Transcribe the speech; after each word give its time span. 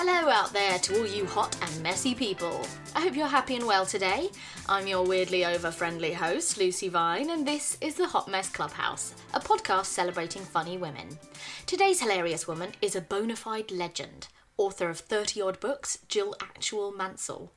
Hello 0.00 0.30
out 0.30 0.52
there 0.52 0.78
to 0.78 1.00
all 1.00 1.06
you 1.08 1.26
hot 1.26 1.56
and 1.60 1.82
messy 1.82 2.14
people. 2.14 2.64
I 2.94 3.00
hope 3.00 3.16
you're 3.16 3.26
happy 3.26 3.56
and 3.56 3.66
well 3.66 3.84
today. 3.84 4.28
I'm 4.68 4.86
your 4.86 5.02
weirdly 5.02 5.44
over 5.44 5.72
friendly 5.72 6.12
host, 6.12 6.56
Lucy 6.56 6.88
Vine, 6.88 7.30
and 7.30 7.44
this 7.44 7.76
is 7.80 7.96
the 7.96 8.06
Hot 8.06 8.28
Mess 8.28 8.48
Clubhouse, 8.48 9.12
a 9.34 9.40
podcast 9.40 9.86
celebrating 9.86 10.42
funny 10.42 10.78
women. 10.78 11.18
Today's 11.66 12.00
hilarious 12.00 12.46
woman 12.46 12.74
is 12.80 12.94
a 12.94 13.00
bona 13.00 13.34
fide 13.34 13.72
legend, 13.72 14.28
author 14.56 14.88
of 14.88 15.00
30 15.00 15.42
odd 15.42 15.58
books, 15.58 15.98
Jill 16.06 16.36
Actual 16.40 16.92
Mansell. 16.92 17.50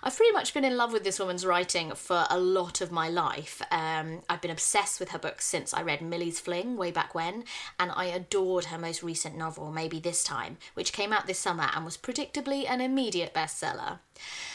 I've 0.00 0.16
pretty 0.16 0.32
much 0.32 0.54
been 0.54 0.64
in 0.64 0.76
love 0.76 0.92
with 0.92 1.02
this 1.02 1.18
woman's 1.18 1.44
writing 1.44 1.92
for 1.94 2.24
a 2.30 2.38
lot 2.38 2.80
of 2.80 2.92
my 2.92 3.08
life. 3.08 3.60
Um, 3.72 4.22
I've 4.28 4.40
been 4.40 4.50
obsessed 4.50 5.00
with 5.00 5.10
her 5.10 5.18
books 5.18 5.44
since 5.44 5.74
I 5.74 5.82
read 5.82 6.00
Millie's 6.00 6.38
Fling 6.38 6.76
way 6.76 6.92
back 6.92 7.14
when, 7.14 7.44
and 7.80 7.90
I 7.94 8.06
adored 8.06 8.66
her 8.66 8.78
most 8.78 9.02
recent 9.02 9.36
novel, 9.36 9.72
Maybe 9.72 9.98
This 9.98 10.22
Time, 10.22 10.56
which 10.74 10.92
came 10.92 11.12
out 11.12 11.26
this 11.26 11.40
summer 11.40 11.68
and 11.74 11.84
was 11.84 11.96
predictably 11.96 12.70
an 12.70 12.80
immediate 12.80 13.34
bestseller. 13.34 13.98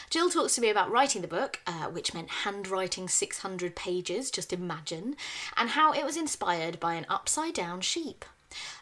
Jill 0.09 0.29
talks 0.29 0.55
to 0.55 0.61
me 0.61 0.69
about 0.69 0.91
writing 0.91 1.21
the 1.21 1.27
book, 1.27 1.59
uh, 1.67 1.87
which 1.87 2.13
meant 2.13 2.29
handwriting 2.29 3.09
600 3.09 3.75
pages, 3.75 4.31
just 4.31 4.53
imagine, 4.53 5.15
and 5.57 5.71
how 5.71 5.91
it 5.91 6.05
was 6.05 6.15
inspired 6.15 6.79
by 6.79 6.93
an 6.93 7.05
upside 7.09 7.53
down 7.53 7.81
sheep. 7.81 8.23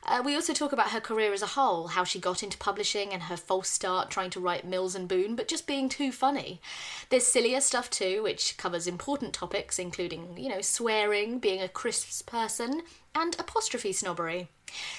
Uh, 0.06 0.22
we 0.24 0.36
also 0.36 0.54
talk 0.54 0.72
about 0.72 0.92
her 0.92 1.00
career 1.00 1.34
as 1.34 1.42
a 1.42 1.48
whole, 1.48 1.88
how 1.88 2.04
she 2.04 2.20
got 2.20 2.44
into 2.44 2.58
publishing 2.58 3.14
and 3.14 3.24
her 3.24 3.38
false 3.38 3.70
start 3.70 4.10
trying 4.10 4.30
to 4.32 4.40
write 4.40 4.66
Mills 4.66 4.96
and 4.96 5.08
Boon, 5.08 5.36
but 5.36 5.48
just 5.48 5.68
being 5.68 5.90
too 5.90 6.12
funny. 6.12 6.62
There's 7.10 7.28
sillier 7.28 7.62
stuff 7.62 7.90
too, 7.90 8.24
which 8.24 8.58
covers 8.58 8.88
important 8.88 9.34
topics, 9.34 9.80
including, 9.80 10.38
you 10.38 10.50
know, 10.50 10.62
swearing, 10.62 11.40
being 11.40 11.62
a 11.62 11.68
crisps 11.68 12.22
person, 12.22 12.82
and 13.14 13.36
apostrophe 13.40 13.94
snobbery. 13.94 14.48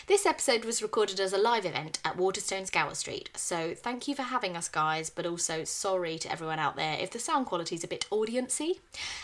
This 0.07 0.27
episode 0.27 0.65
was 0.65 0.83
recorded 0.83 1.19
as 1.19 1.33
a 1.33 1.39
live 1.39 1.65
event 1.65 1.99
at 2.05 2.17
Waterstones 2.17 2.71
Gower 2.71 2.95
Street, 2.95 3.31
so 3.35 3.75
thank 3.75 4.07
you 4.07 4.15
for 4.15 4.23
having 4.23 4.55
us, 4.55 4.69
guys, 4.69 5.09
but 5.09 5.25
also 5.25 5.65
sorry 5.65 6.19
to 6.19 6.31
everyone 6.31 6.59
out 6.59 6.77
there 6.77 6.99
if 7.01 7.11
the 7.11 7.19
sound 7.19 7.47
quality 7.47 7.77
is 7.77 7.85
a 7.85 7.89
bit 7.89 8.07
audiency. 8.13 8.81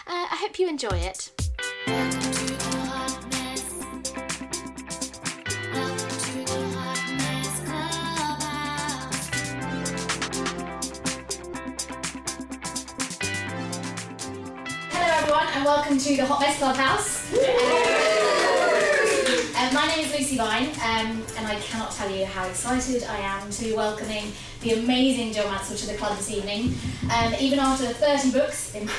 Uh, 0.06 0.26
I 0.30 0.38
hope 0.40 0.58
you 0.58 0.68
enjoy 0.68 0.88
it. 0.96 2.57
Welcome 15.68 15.98
to 15.98 16.16
the 16.16 16.24
Hot 16.24 16.40
Mess 16.40 16.56
Clubhouse. 16.56 17.30
Um, 19.54 19.74
my 19.74 19.86
name 19.86 20.06
is 20.06 20.18
Lucy 20.18 20.38
Vine, 20.38 20.68
um, 20.68 21.22
and 21.36 21.46
I 21.46 21.60
cannot 21.60 21.92
tell 21.92 22.10
you 22.10 22.24
how 22.24 22.46
excited 22.48 23.02
I 23.02 23.18
am 23.18 23.50
to 23.50 23.64
be 23.64 23.74
welcoming 23.74 24.32
the 24.62 24.80
amazing 24.82 25.34
Jill 25.34 25.44
Mansell 25.50 25.76
to 25.76 25.86
the 25.88 25.98
club 25.98 26.16
this 26.16 26.30
evening. 26.30 26.74
Um, 27.14 27.34
even 27.38 27.58
after 27.58 27.84
30 27.84 28.30
books, 28.30 28.74
imagine. 28.74 28.94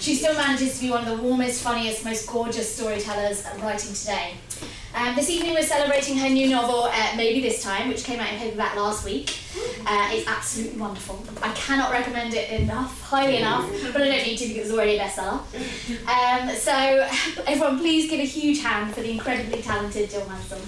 she 0.00 0.14
still 0.16 0.34
manages 0.34 0.80
to 0.80 0.84
be 0.84 0.90
one 0.90 1.08
of 1.08 1.16
the 1.16 1.22
warmest, 1.22 1.62
funniest, 1.62 2.04
most 2.04 2.28
gorgeous 2.28 2.74
storytellers 2.74 3.42
writing 3.62 3.94
today. 3.94 4.34
Um, 4.96 5.14
this 5.14 5.28
evening 5.28 5.52
we're 5.52 5.62
celebrating 5.62 6.16
her 6.16 6.30
new 6.30 6.48
novel, 6.48 6.84
uh, 6.84 7.12
Maybe 7.18 7.42
This 7.42 7.62
Time, 7.62 7.88
which 7.88 8.02
came 8.02 8.18
out 8.18 8.32
in 8.32 8.38
paperback 8.38 8.76
last 8.76 9.04
week. 9.04 9.38
Uh, 9.86 10.08
it's 10.10 10.26
absolutely 10.26 10.80
wonderful. 10.80 11.22
I 11.42 11.52
cannot 11.52 11.92
recommend 11.92 12.32
it 12.32 12.48
enough, 12.48 12.98
highly 13.02 13.36
enough, 13.36 13.70
but 13.92 14.00
I 14.00 14.06
don't 14.06 14.26
need 14.26 14.38
to 14.38 14.48
because 14.48 14.68
it's 14.68 14.72
already 14.72 14.96
a 14.96 15.00
bestseller. 15.00 15.40
Um, 16.08 16.48
so, 16.56 16.72
everyone, 17.46 17.78
please 17.78 18.08
give 18.08 18.20
a 18.20 18.24
huge 18.24 18.62
hand 18.62 18.94
for 18.94 19.02
the 19.02 19.10
incredibly 19.10 19.60
talented 19.60 20.08
Jill 20.08 20.26
Mansell. 20.30 20.60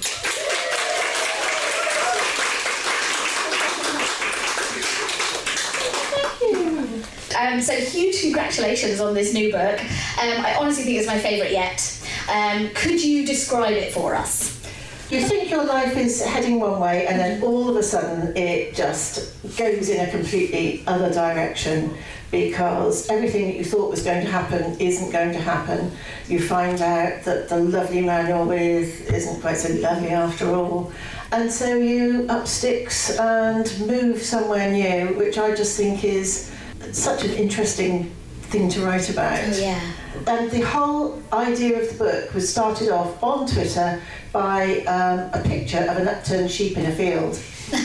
Um, 7.40 7.60
so 7.62 7.72
huge 7.72 8.20
congratulations 8.20 9.00
on 9.00 9.14
this 9.14 9.32
new 9.32 9.52
book. 9.52 9.80
Um, 9.80 10.44
I 10.44 10.56
honestly 10.60 10.84
think 10.84 10.98
it's 10.98 11.06
my 11.06 11.18
favourite 11.18 11.52
yet. 11.52 11.97
Um, 12.28 12.70
could 12.74 13.02
you 13.02 13.26
describe 13.26 13.72
it 13.72 13.92
for 13.92 14.14
us? 14.14 14.58
You 15.10 15.22
think 15.22 15.50
your 15.50 15.64
life 15.64 15.96
is 15.96 16.22
heading 16.22 16.60
one 16.60 16.78
way, 16.78 17.06
and 17.06 17.18
then 17.18 17.42
all 17.42 17.70
of 17.70 17.76
a 17.76 17.82
sudden 17.82 18.36
it 18.36 18.74
just 18.74 19.42
goes 19.56 19.88
in 19.88 20.06
a 20.06 20.10
completely 20.10 20.82
other 20.86 21.10
direction 21.10 21.96
because 22.30 23.08
everything 23.08 23.46
that 23.46 23.56
you 23.56 23.64
thought 23.64 23.90
was 23.90 24.02
going 24.02 24.22
to 24.22 24.30
happen 24.30 24.78
isn't 24.78 25.10
going 25.10 25.32
to 25.32 25.38
happen. 25.38 25.90
You 26.28 26.40
find 26.40 26.82
out 26.82 27.24
that 27.24 27.48
the 27.48 27.56
lovely 27.56 28.02
man 28.02 28.28
you're 28.28 28.44
with 28.44 29.10
isn't 29.10 29.40
quite 29.40 29.56
so 29.56 29.72
lovely 29.76 30.10
after 30.10 30.54
all. 30.54 30.92
And 31.32 31.50
so 31.50 31.74
you 31.76 32.26
up 32.28 32.46
sticks 32.46 33.18
and 33.18 33.64
move 33.86 34.20
somewhere 34.20 34.70
new, 34.70 35.16
which 35.16 35.38
I 35.38 35.54
just 35.54 35.74
think 35.78 36.04
is 36.04 36.52
such 36.92 37.24
an 37.24 37.30
interesting 37.30 38.14
thing 38.48 38.68
to 38.70 38.84
write 38.84 39.08
about. 39.10 39.56
Yeah. 39.56 39.80
And 40.26 40.50
the 40.50 40.60
whole 40.60 41.22
idea 41.32 41.80
of 41.80 41.90
the 41.90 42.04
book 42.04 42.34
was 42.34 42.50
started 42.50 42.88
off 42.88 43.22
on 43.22 43.46
Twitter 43.46 44.00
by 44.32 44.80
um, 44.84 45.30
a 45.32 45.42
picture 45.44 45.78
of 45.78 45.96
an 45.96 46.08
upturned 46.08 46.50
sheep 46.50 46.76
in 46.76 46.86
a 46.86 46.92
field. 46.92 47.38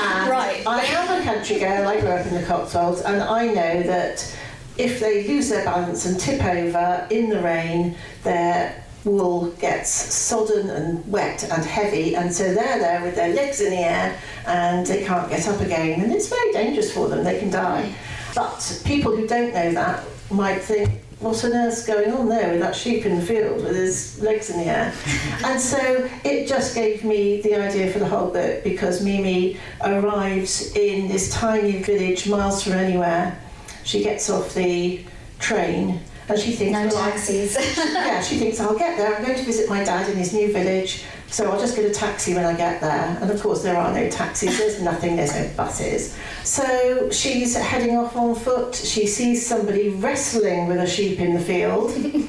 Right. 0.00 0.64
I 0.66 0.84
am 0.84 1.20
a 1.20 1.24
country 1.24 1.58
girl, 1.58 1.88
I 1.88 2.00
grew 2.00 2.10
up 2.10 2.26
in 2.26 2.34
the 2.34 2.42
Cotswolds, 2.42 3.00
and 3.00 3.22
I 3.22 3.46
know 3.46 3.82
that 3.82 4.36
if 4.78 5.00
they 5.00 5.26
lose 5.26 5.48
their 5.48 5.64
balance 5.64 6.06
and 6.06 6.18
tip 6.18 6.42
over 6.44 7.06
in 7.10 7.30
the 7.30 7.40
rain, 7.40 7.96
their 8.22 8.84
wool 9.04 9.50
gets 9.52 9.90
sodden 9.90 10.70
and 10.70 11.10
wet 11.10 11.42
and 11.50 11.64
heavy, 11.64 12.14
and 12.14 12.32
so 12.32 12.44
they're 12.54 12.78
there 12.78 13.02
with 13.02 13.16
their 13.16 13.34
legs 13.34 13.60
in 13.60 13.70
the 13.70 13.78
air 13.78 14.18
and 14.46 14.86
they 14.86 15.04
can't 15.04 15.28
get 15.30 15.46
up 15.48 15.60
again, 15.60 16.00
and 16.00 16.12
it's 16.12 16.28
very 16.28 16.52
dangerous 16.52 16.92
for 16.92 17.08
them, 17.08 17.24
they 17.24 17.38
can 17.38 17.50
die. 17.50 17.92
But 18.34 18.82
people 18.84 19.16
who 19.16 19.26
don't 19.26 19.52
know 19.52 19.72
that 19.72 20.04
might 20.30 20.58
think, 20.58 20.90
what 21.20 21.44
on 21.44 21.52
earth's 21.52 21.86
going 21.86 22.12
on 22.12 22.28
there 22.28 22.50
with 22.50 22.60
that 22.60 22.74
sheep 22.74 23.04
in 23.04 23.16
the 23.16 23.24
field 23.24 23.62
with 23.62 23.76
his 23.76 24.20
legs 24.22 24.48
in 24.48 24.58
the 24.58 24.66
air? 24.66 24.94
and 25.44 25.60
so 25.60 26.08
it 26.24 26.46
just 26.46 26.74
gave 26.74 27.04
me 27.04 27.42
the 27.42 27.56
idea 27.56 27.92
for 27.92 27.98
the 27.98 28.08
whole 28.08 28.30
book 28.30 28.64
because 28.64 29.04
Mimi 29.04 29.58
arrives 29.82 30.74
in 30.74 31.08
this 31.08 31.30
tiny 31.30 31.82
village 31.82 32.26
miles 32.26 32.62
from 32.62 32.72
anywhere. 32.72 33.38
She 33.84 34.02
gets 34.02 34.30
off 34.30 34.54
the 34.54 35.04
train 35.38 36.00
and 36.30 36.38
she 36.38 36.52
thinks, 36.52 36.72
No 36.72 36.86
well, 36.86 37.10
taxis. 37.10 37.56
yeah, 37.76 38.22
she 38.22 38.38
thinks 38.38 38.60
I'll 38.60 38.78
get 38.78 38.96
there. 38.96 39.14
I'm 39.14 39.24
going 39.24 39.36
to 39.36 39.44
visit 39.44 39.68
my 39.68 39.84
dad 39.84 40.08
in 40.08 40.16
his 40.16 40.32
new 40.32 40.52
village, 40.52 41.04
so 41.30 41.50
I'll 41.50 41.60
just 41.60 41.76
get 41.76 41.84
a 41.84 41.94
taxi 41.94 42.34
when 42.34 42.44
I 42.44 42.54
get 42.56 42.80
there. 42.80 43.18
And 43.20 43.30
of 43.30 43.40
course, 43.40 43.62
there 43.62 43.76
are 43.76 43.92
no 43.92 44.10
taxis. 44.10 44.58
There's 44.58 44.82
nothing. 44.82 45.16
There's 45.16 45.34
no 45.34 45.48
buses. 45.56 46.16
So 46.44 47.10
she's 47.10 47.56
heading 47.56 47.96
off 47.96 48.16
on 48.16 48.34
foot. 48.34 48.74
She 48.74 49.06
sees 49.06 49.46
somebody 49.46 49.90
wrestling 49.90 50.66
with 50.66 50.78
a 50.78 50.86
sheep 50.86 51.20
in 51.20 51.34
the 51.34 51.40
field. 51.40 51.92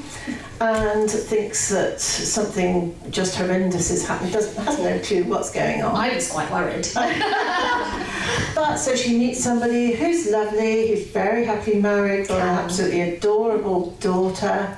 And 0.62 1.09
thinks 1.09 1.69
that 1.69 2.00
something 2.00 2.95
just 3.09 3.35
horrendous 3.35 3.89
is 3.89 4.07
happening. 4.07 4.31
Doesn't 4.31 4.63
has 4.63 4.78
no 4.78 5.00
clue 5.00 5.23
what's 5.23 5.51
going 5.51 5.81
on. 5.81 5.95
I 5.95 6.13
was 6.13 6.31
quite 6.31 6.51
worried. 6.51 6.88
But 8.56 8.78
so 8.78 8.95
she 8.95 9.18
meets 9.18 9.44
somebody 9.44 9.94
who's 9.94 10.29
lovely, 10.29 10.89
who's 10.89 11.07
very 11.07 11.45
happily 11.45 11.79
married, 11.79 12.28
got 12.28 12.41
an 12.41 12.50
absolutely 12.50 13.01
adorable 13.01 13.91
daughter, 14.00 14.78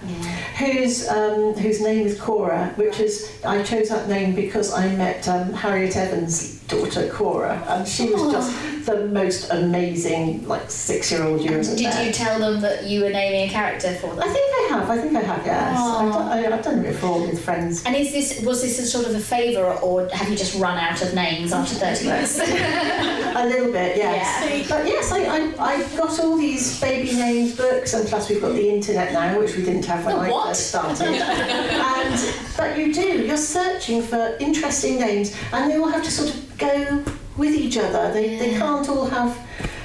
whose 0.57 1.07
um, 1.07 1.53
whose 1.53 1.81
name 1.81 2.05
is 2.05 2.19
Cora, 2.19 2.73
which 2.75 2.99
is 2.99 3.39
I 3.43 3.63
chose 3.63 3.89
that 3.89 4.07
name 4.07 4.35
because 4.35 4.73
I 4.73 4.93
met 4.95 5.27
um, 5.27 5.53
Harriet 5.53 5.95
Evans' 5.95 6.59
daughter 6.67 7.09
Cora, 7.09 7.63
and 7.67 7.87
she 7.87 8.11
was 8.11 8.31
just 8.31 8.72
the 8.85 9.07
most 9.07 9.49
amazing 9.51 10.47
like 10.47 10.69
six 10.69 11.11
year 11.11 11.23
old 11.23 11.41
you 11.41 11.49
Did 11.49 11.83
met. 11.83 12.05
you 12.05 12.11
tell 12.11 12.39
them 12.39 12.61
that 12.61 12.85
you 12.85 13.03
were 13.03 13.09
naming 13.09 13.49
a 13.49 13.51
character 13.51 13.93
for 13.95 14.15
them? 14.15 14.19
I 14.19 14.33
think 14.33 14.53
I 14.53 14.67
have. 14.71 14.89
I 14.89 14.97
think 15.01 15.15
I 15.15 15.21
have. 15.21 15.45
Yes, 15.45 15.79
I've 15.79 16.13
done, 16.13 16.27
I, 16.27 16.55
I've 16.57 16.63
done 16.63 16.79
it 16.79 16.91
before 16.91 17.21
with 17.21 17.43
friends. 17.43 17.83
And 17.85 17.95
is 17.95 18.11
this 18.11 18.41
was 18.43 18.61
this 18.61 18.79
a 18.79 18.85
sort 18.85 19.07
of 19.07 19.15
a 19.15 19.19
favour, 19.19 19.73
or 19.79 20.07
have 20.09 20.29
you 20.29 20.35
just 20.35 20.59
run 20.59 20.77
out 20.77 21.01
of 21.01 21.13
names 21.13 21.53
after 21.53 21.75
thirty 21.75 22.05
books? 22.05 22.39
A 23.35 23.47
little 23.47 23.71
bit, 23.71 23.97
yes. 23.97 24.69
Yeah. 24.69 24.77
But 24.77 24.87
yes, 24.87 25.11
I, 25.11 25.23
I, 25.25 25.53
I 25.57 25.97
got 25.97 26.19
all 26.19 26.37
these 26.37 26.79
baby 26.79 27.13
names 27.13 27.55
books, 27.55 27.93
and 27.93 28.07
plus 28.07 28.29
we've 28.29 28.39
got 28.39 28.53
the 28.53 28.69
internet 28.69 29.11
now, 29.11 29.39
which 29.39 29.55
we 29.55 29.63
didn't 29.63 29.85
have 29.85 30.05
when 30.05 30.15
I 30.17 30.29
first 30.29 30.69
started. 30.69 31.07
and 31.07 32.35
but 32.55 32.77
you 32.77 32.93
do, 32.93 33.25
you're 33.25 33.37
searching 33.37 34.03
for 34.03 34.37
interesting 34.39 34.99
names, 34.99 35.35
and 35.51 35.69
they 35.71 35.77
all 35.77 35.89
have 35.89 36.03
to 36.03 36.11
sort 36.11 36.29
of 36.29 36.57
go 36.57 37.03
with 37.37 37.53
each 37.53 37.77
other. 37.77 38.13
They, 38.13 38.37
they 38.37 38.51
can't 38.51 38.87
all 38.89 39.05
have. 39.05 39.37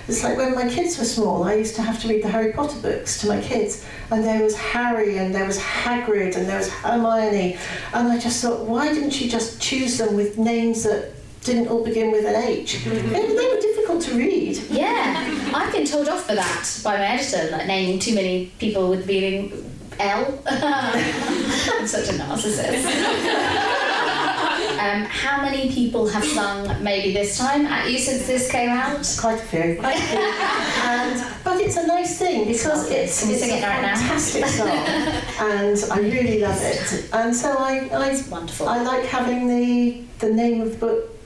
It's 0.06 0.24
like 0.24 0.38
when 0.38 0.54
my 0.54 0.68
kids 0.68 0.98
were 0.98 1.04
small, 1.04 1.44
I 1.44 1.54
used 1.54 1.74
to 1.76 1.82
have 1.82 2.00
to 2.00 2.08
read 2.08 2.22
the 2.24 2.28
Harry 2.28 2.52
Potter 2.52 2.80
books 2.80 3.20
to 3.20 3.28
my 3.28 3.40
kids, 3.42 3.84
and 4.10 4.24
there 4.24 4.42
was 4.42 4.56
Harry, 4.56 5.18
and 5.18 5.34
there 5.34 5.44
was 5.44 5.58
Hagrid, 5.58 6.34
and 6.34 6.48
there 6.48 6.56
was 6.56 6.70
Hermione, 6.70 7.58
and 7.92 8.08
I 8.08 8.18
just 8.18 8.40
thought, 8.40 8.60
why 8.60 8.92
didn't 8.92 9.20
you 9.20 9.28
just 9.28 9.60
choose 9.60 9.98
them 9.98 10.16
with 10.16 10.38
names 10.38 10.82
that 10.84 11.12
didn't 11.42 11.68
all 11.68 11.84
begin 11.84 12.10
with 12.10 12.24
an 12.24 12.36
H? 12.36 12.76
Mm-hmm. 12.76 13.08
They, 13.10 13.26
they 13.26 13.48
were 13.54 13.60
difficult 13.60 14.02
to 14.04 14.14
read. 14.14 14.56
yeah, 14.70 15.52
I've 15.54 15.72
been 15.72 15.86
told 15.86 16.08
off 16.08 16.26
for 16.26 16.34
that 16.34 16.80
by 16.82 16.96
my 16.96 17.06
editor, 17.06 17.50
like 17.50 17.66
naming 17.66 17.98
too 17.98 18.14
many 18.14 18.46
people 18.58 18.88
with 18.88 19.00
the 19.00 19.06
beginning 19.06 19.68
L. 19.98 20.42
I'm 20.46 21.86
such 21.86 22.08
a 22.08 22.12
narcissist. 22.12 23.74
Um, 24.78 25.04
how 25.04 25.42
many 25.42 25.72
people 25.72 26.06
have 26.08 26.24
sung 26.24 26.82
Maybe 26.82 27.12
This 27.12 27.36
Time 27.36 27.66
at 27.66 27.90
you 27.90 27.98
since 27.98 28.28
this 28.28 28.50
came 28.50 28.70
out? 28.70 29.04
Quite 29.20 29.40
a 29.40 29.44
few. 29.44 29.76
Quite 29.80 29.96
a 29.96 30.00
few. 30.00 30.18
and, 30.18 31.34
but 31.42 31.60
it's 31.60 31.76
a 31.76 31.86
nice 31.86 32.16
thing 32.18 32.46
because 32.46 32.88
it's, 32.88 33.26
we 33.26 33.34
it's 33.34 33.42
a 33.42 33.46
it 33.46 33.62
right 33.62 33.82
now? 33.82 33.96
fantastic 33.96 34.44
song 34.46 34.68
and 35.50 35.84
I 35.90 35.98
really 35.98 36.40
love 36.40 36.60
it. 36.62 37.08
And 37.12 37.34
so 37.34 37.56
I, 37.58 37.88
I, 37.92 38.10
It's 38.10 38.28
wonderful. 38.28 38.68
I 38.68 38.82
like 38.82 39.04
having 39.04 39.48
the, 39.48 40.02
the 40.20 40.32
name 40.32 40.60
of 40.60 40.72
the 40.72 40.78
book 40.78 41.17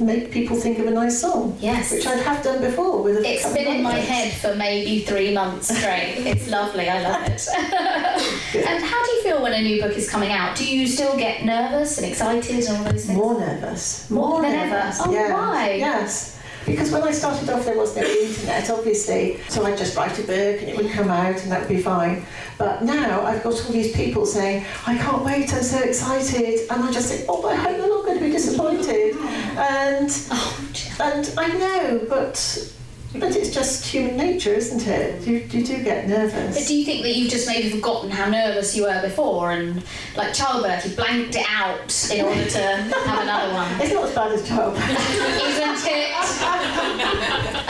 make 0.00 0.30
people 0.30 0.56
think 0.56 0.78
of 0.78 0.86
a 0.86 0.90
nice 0.90 1.20
song. 1.20 1.56
Yes. 1.60 1.92
Which 1.92 2.06
I 2.06 2.14
have 2.16 2.42
done 2.42 2.60
before 2.60 3.02
with 3.02 3.18
a 3.18 3.28
It's 3.28 3.52
been 3.52 3.66
in 3.66 3.82
my 3.82 3.94
head 3.94 4.32
for 4.32 4.54
maybe 4.54 5.00
three 5.00 5.32
months 5.34 5.68
straight. 5.76 6.16
It's 6.28 6.48
lovely, 6.48 6.88
I 6.88 7.02
love 7.02 7.22
it. 7.26 7.48
and 8.54 8.84
how 8.84 9.04
do 9.04 9.10
you 9.12 9.22
feel 9.22 9.42
when 9.42 9.54
a 9.54 9.62
new 9.62 9.80
book 9.80 9.92
is 9.96 10.08
coming 10.08 10.30
out? 10.30 10.56
Do 10.56 10.64
you 10.64 10.86
still 10.86 11.16
get 11.16 11.44
nervous 11.44 11.98
and 11.98 12.06
excited 12.06 12.64
and 12.66 12.76
all 12.76 12.84
those 12.84 13.06
things? 13.06 13.18
More 13.18 13.38
nervous. 13.40 14.10
More 14.10 14.28
More 14.28 14.42
than 14.42 14.52
ever? 14.54 14.92
Oh, 15.00 15.12
yeah. 15.12 15.32
why? 15.32 15.72
Yes. 15.74 16.38
Because 16.66 16.90
when 16.92 17.02
I 17.02 17.12
started 17.12 17.48
off, 17.48 17.64
there 17.64 17.78
was 17.78 17.96
no 17.96 18.02
internet, 18.02 18.68
obviously, 18.68 19.40
so 19.48 19.64
I'd 19.64 19.78
just 19.78 19.96
write 19.96 20.18
a 20.18 20.22
book 20.22 20.60
and 20.60 20.68
it 20.68 20.76
would 20.76 20.90
come 20.90 21.08
out 21.08 21.42
and 21.42 21.50
that 21.50 21.60
would 21.60 21.68
be 21.68 21.80
fine. 21.80 22.26
But 22.58 22.82
now 22.82 23.22
I've 23.24 23.42
got 23.42 23.54
all 23.64 23.72
these 23.72 23.96
people 23.96 24.26
saying, 24.26 24.66
I 24.86 24.98
can't 24.98 25.24
wait, 25.24 25.52
I'm 25.54 25.62
so 25.62 25.78
excited. 25.78 26.60
And 26.70 26.84
I 26.84 26.92
just 26.92 27.10
think, 27.10 27.24
oh, 27.26 27.46
I 27.48 27.54
hope 27.54 27.87
be 28.20 28.30
disappointed. 28.30 29.16
And, 29.56 30.10
Oh, 30.30 30.68
and 31.00 31.32
I 31.38 31.48
know, 31.48 32.06
but, 32.08 32.72
but 33.14 33.36
it's 33.36 33.50
just 33.54 33.84
human 33.86 34.16
nature, 34.16 34.52
isn't 34.52 34.86
it? 34.86 35.26
You, 35.26 35.38
you 35.50 35.64
do 35.64 35.82
get 35.82 36.08
nervous. 36.08 36.56
But 36.58 36.66
do 36.66 36.74
you 36.76 36.84
think 36.84 37.02
that 37.02 37.14
you've 37.16 37.30
just 37.30 37.46
maybe 37.46 37.70
forgotten 37.70 38.10
how 38.10 38.28
nervous 38.28 38.76
you 38.76 38.82
were 38.84 39.00
before 39.02 39.52
and 39.52 39.82
like 40.16 40.32
childbirth, 40.34 40.86
you 40.88 40.94
blanked 40.96 41.34
it 41.36 41.46
out 41.48 42.10
in 42.12 42.24
order 42.24 42.44
to 42.44 42.58
have 42.58 43.22
another 43.22 43.52
one? 43.54 43.68
It's 43.80 43.92
not 43.92 44.04
as 44.04 44.14
bad 44.14 44.32
as 44.32 44.46
childbirth. 44.48 44.90
Isn't 44.90 45.86
it? 45.86 46.10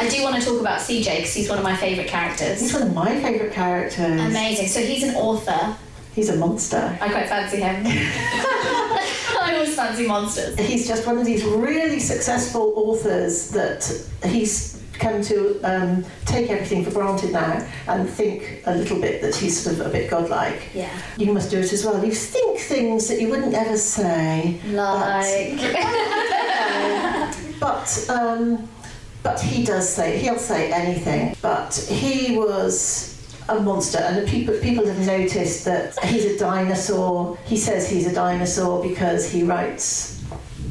I 0.00 0.08
do 0.10 0.22
want 0.22 0.36
to 0.36 0.42
talk 0.48 0.60
about 0.60 0.80
CJ 0.80 1.16
because 1.16 1.34
he's 1.34 1.48
one 1.48 1.58
of 1.58 1.64
my 1.64 1.76
favourite 1.76 2.08
characters. 2.08 2.60
He's 2.60 2.72
one 2.72 2.82
of 2.82 2.94
my 2.94 3.20
favourite 3.20 3.52
characters. 3.52 4.20
Amazing. 4.20 4.68
So 4.68 4.80
he's 4.80 5.02
an 5.02 5.14
author. 5.16 5.76
He's 6.14 6.28
a 6.30 6.36
monster. 6.36 6.98
I 7.00 7.08
quite 7.10 7.28
fancy 7.28 7.58
him. 7.58 7.84
Always 9.58 9.74
fancy 9.74 10.06
monsters. 10.06 10.58
he's 10.58 10.86
just 10.86 11.04
one 11.04 11.18
of 11.18 11.26
these 11.26 11.44
really 11.44 11.98
successful 11.98 12.72
authors 12.76 13.50
that 13.50 13.84
he's 14.24 14.80
come 14.92 15.20
to 15.22 15.60
um, 15.62 16.04
take 16.26 16.48
everything 16.50 16.84
for 16.84 16.92
granted 16.92 17.32
now 17.32 17.66
and 17.88 18.08
think 18.08 18.62
a 18.66 18.74
little 18.74 19.00
bit 19.00 19.20
that 19.22 19.34
he's 19.34 19.58
sort 19.60 19.80
of 19.80 19.86
a 19.86 19.90
bit 19.90 20.10
godlike. 20.10 20.68
Yeah. 20.74 20.90
You 21.16 21.32
must 21.32 21.50
do 21.50 21.58
it 21.58 21.72
as 21.72 21.84
well. 21.84 22.04
You 22.04 22.12
think 22.12 22.60
things 22.60 23.08
that 23.08 23.20
you 23.20 23.28
wouldn't 23.28 23.54
ever 23.54 23.76
say. 23.76 24.60
Like. 24.66 25.60
But 27.58 28.06
um, 28.10 28.68
but 29.24 29.40
he 29.40 29.64
does 29.64 29.88
say 29.88 30.18
he'll 30.18 30.38
say 30.38 30.72
anything. 30.72 31.36
But 31.42 31.74
he 31.90 32.36
was 32.36 33.17
a 33.48 33.60
monster, 33.60 33.98
and 33.98 34.16
the 34.18 34.30
people 34.30 34.54
people 34.58 34.86
have 34.86 35.06
noticed 35.06 35.64
that 35.64 35.98
he's 36.04 36.24
a 36.24 36.38
dinosaur. 36.38 37.36
He 37.46 37.56
says 37.56 37.88
he's 37.88 38.06
a 38.06 38.14
dinosaur 38.14 38.82
because 38.82 39.30
he 39.30 39.42
writes 39.42 40.22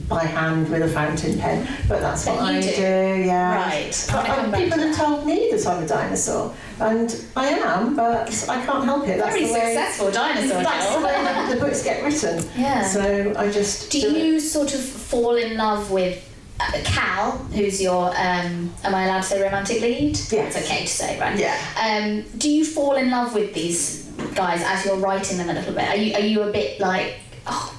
by 0.08 0.24
hand 0.24 0.70
with 0.70 0.82
a 0.84 0.88
fountain 0.88 1.38
pen. 1.38 1.68
But 1.90 2.00
that's 2.00 2.26
what 2.26 2.40
I 2.40 2.62
do. 2.62 2.68
do. 2.76 3.24
Yeah. 3.26 3.56
Right. 3.56 4.08
But 4.12 4.54
people 4.56 4.80
have 4.80 4.96
told 4.96 5.26
me 5.26 5.50
that 5.52 5.68
I'm 5.68 5.84
a 5.84 5.88
dinosaur, 5.88 6.54
and 6.80 7.26
I 7.36 7.50
am, 7.50 7.96
but 7.96 8.30
I 8.50 8.66
can't 8.66 8.86
help 8.86 9.08
it. 9.08 9.18
That's 9.18 9.36
Very 9.36 9.48
the 9.48 9.54
way. 9.54 9.60
successful 9.76 10.12
dinosaur. 10.12 10.64
That's 10.64 10.96
the 10.96 11.04
way 11.04 11.56
the, 11.56 11.60
books 11.60 11.84
get 11.84 12.04
written. 12.04 12.46
Yeah. 12.56 12.84
So 12.84 13.34
I 13.38 13.52
just 13.52 13.92
Do 13.92 13.98
it. 14.00 14.18
you 14.18 14.40
sort 14.40 14.74
of 14.74 14.80
fall 14.82 15.36
in 15.36 15.58
love 15.58 15.92
with 15.92 16.24
Cal, 16.84 17.32
who's 17.54 17.82
your, 17.82 18.08
um, 18.10 18.74
am 18.84 18.96
I 18.96 19.06
allowed 19.06 19.22
to 19.22 19.28
say 19.28 19.42
romantic 19.42 19.82
lead? 19.82 20.20
Yeah. 20.32 20.44
It's 20.44 20.58
okay 20.58 20.82
to 20.82 20.88
say, 20.88 21.20
right? 21.20 21.38
Yeah. 21.38 21.58
Um, 21.80 22.24
do 22.38 22.50
you 22.50 22.66
fall 22.66 22.96
in 22.96 23.12
love 23.12 23.34
with 23.34 23.54
these 23.54 24.06
guys 24.34 24.64
as 24.64 24.86
you're 24.86 24.98
writing 24.98 25.38
them 25.38 25.50
a 25.50 25.54
little 25.54 25.74
bit? 25.74 25.88
Are 25.88 25.96
you, 25.96 26.14
are 26.16 26.22
you 26.22 26.42
a 26.44 26.52
bit 26.52 26.80
like, 26.80 27.20
oh, 27.46 27.78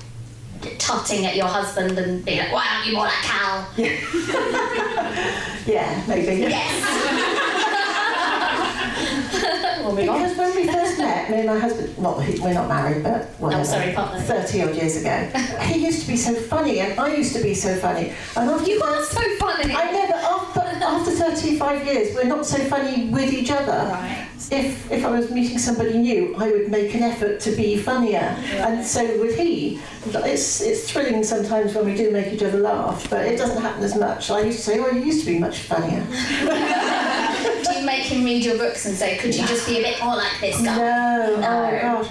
tutting 0.79 1.27
at 1.27 1.37
your 1.37 1.47
husband 1.47 1.99
and 1.99 2.25
being 2.25 2.39
like, 2.39 2.53
why 2.53 2.67
aren't 2.71 2.87
you 2.87 2.95
more 2.95 3.05
like 3.05 3.15
Cal? 3.15 3.69
Yeah, 3.77 3.89
yeah 5.67 6.05
maybe. 6.07 6.41
we'll 6.41 7.45
on. 9.90 9.96
Because 9.96 10.37
when 10.37 10.55
we 10.56 10.67
first 10.67 10.99
met, 10.99 11.31
me 11.31 11.37
and 11.38 11.46
my 11.46 11.58
husband, 11.58 11.94
well, 11.96 12.17
we're 12.19 12.55
not 12.55 12.69
married, 12.69 13.02
but 13.02 13.26
whatever. 13.38 13.62
Oh, 13.62 13.64
sorry, 13.64 13.93
partner. 13.93 14.20
30 14.20 14.62
odd 14.62 14.75
years 14.75 14.96
ago. 14.96 15.17
He 15.62 15.85
used 15.85 16.02
to 16.02 16.08
be 16.08 16.17
so 16.17 16.35
funny, 16.35 16.81
and 16.81 16.99
I 16.99 17.14
used 17.14 17.35
to 17.37 17.43
be 17.43 17.55
so 17.55 17.76
funny. 17.76 18.12
And 18.37 18.50
after 18.50 18.70
You 18.70 18.82
are 18.82 19.02
so 19.05 19.20
funny. 19.37 19.73
I 19.75 19.90
never, 19.93 20.14
after, 20.14 20.61
after 20.61 21.11
35 21.11 21.87
years, 21.87 22.14
we're 22.14 22.25
not 22.25 22.44
so 22.46 22.58
funny 22.64 23.08
with 23.11 23.32
each 23.32 23.50
other. 23.50 23.73
Right. 23.73 24.26
If, 24.50 24.90
if 24.90 25.05
I 25.05 25.11
was 25.11 25.31
meeting 25.31 25.58
somebody 25.58 25.99
new, 25.99 26.35
I 26.37 26.50
would 26.50 26.70
make 26.70 26.94
an 26.94 27.02
effort 27.02 27.38
to 27.40 27.50
be 27.55 27.76
funnier. 27.76 28.35
And 28.56 28.85
so 28.85 29.19
would 29.19 29.35
he. 29.35 29.79
It's, 30.06 30.62
it's 30.62 30.90
thrilling 30.90 31.23
sometimes 31.23 31.75
when 31.75 31.85
we 31.85 31.94
do 31.94 32.11
make 32.11 32.32
each 32.32 32.43
other 32.43 32.58
laugh, 32.58 33.11
but 33.11 33.26
it 33.26 33.37
doesn't 33.37 33.61
happen 33.61 33.85
as 33.85 33.94
much. 33.94 34.31
I 34.31 34.40
used 34.40 34.58
to 34.61 34.64
say, 34.64 34.79
oh, 34.79 34.90
you 34.90 35.02
used 35.02 35.20
to 35.26 35.32
be 35.32 35.38
much 35.38 35.58
funnier. 35.58 36.06
Do 37.64 37.73
you 37.79 37.85
make 37.87 38.02
him 38.02 38.25
read 38.25 38.44
your 38.44 38.56
books 38.58 38.87
and 38.87 38.94
say, 38.96 39.17
could 39.19 39.35
you 39.35 39.46
just 39.46 39.67
be 39.67 39.79
a 39.79 39.82
bit 39.82 40.02
more 40.02 40.17
like 40.17 40.40
this 40.40 40.56
guy? 40.61 40.76
No, 40.76 41.37
No. 41.37 41.46
oh 41.46 42.02
gosh. 42.02 42.11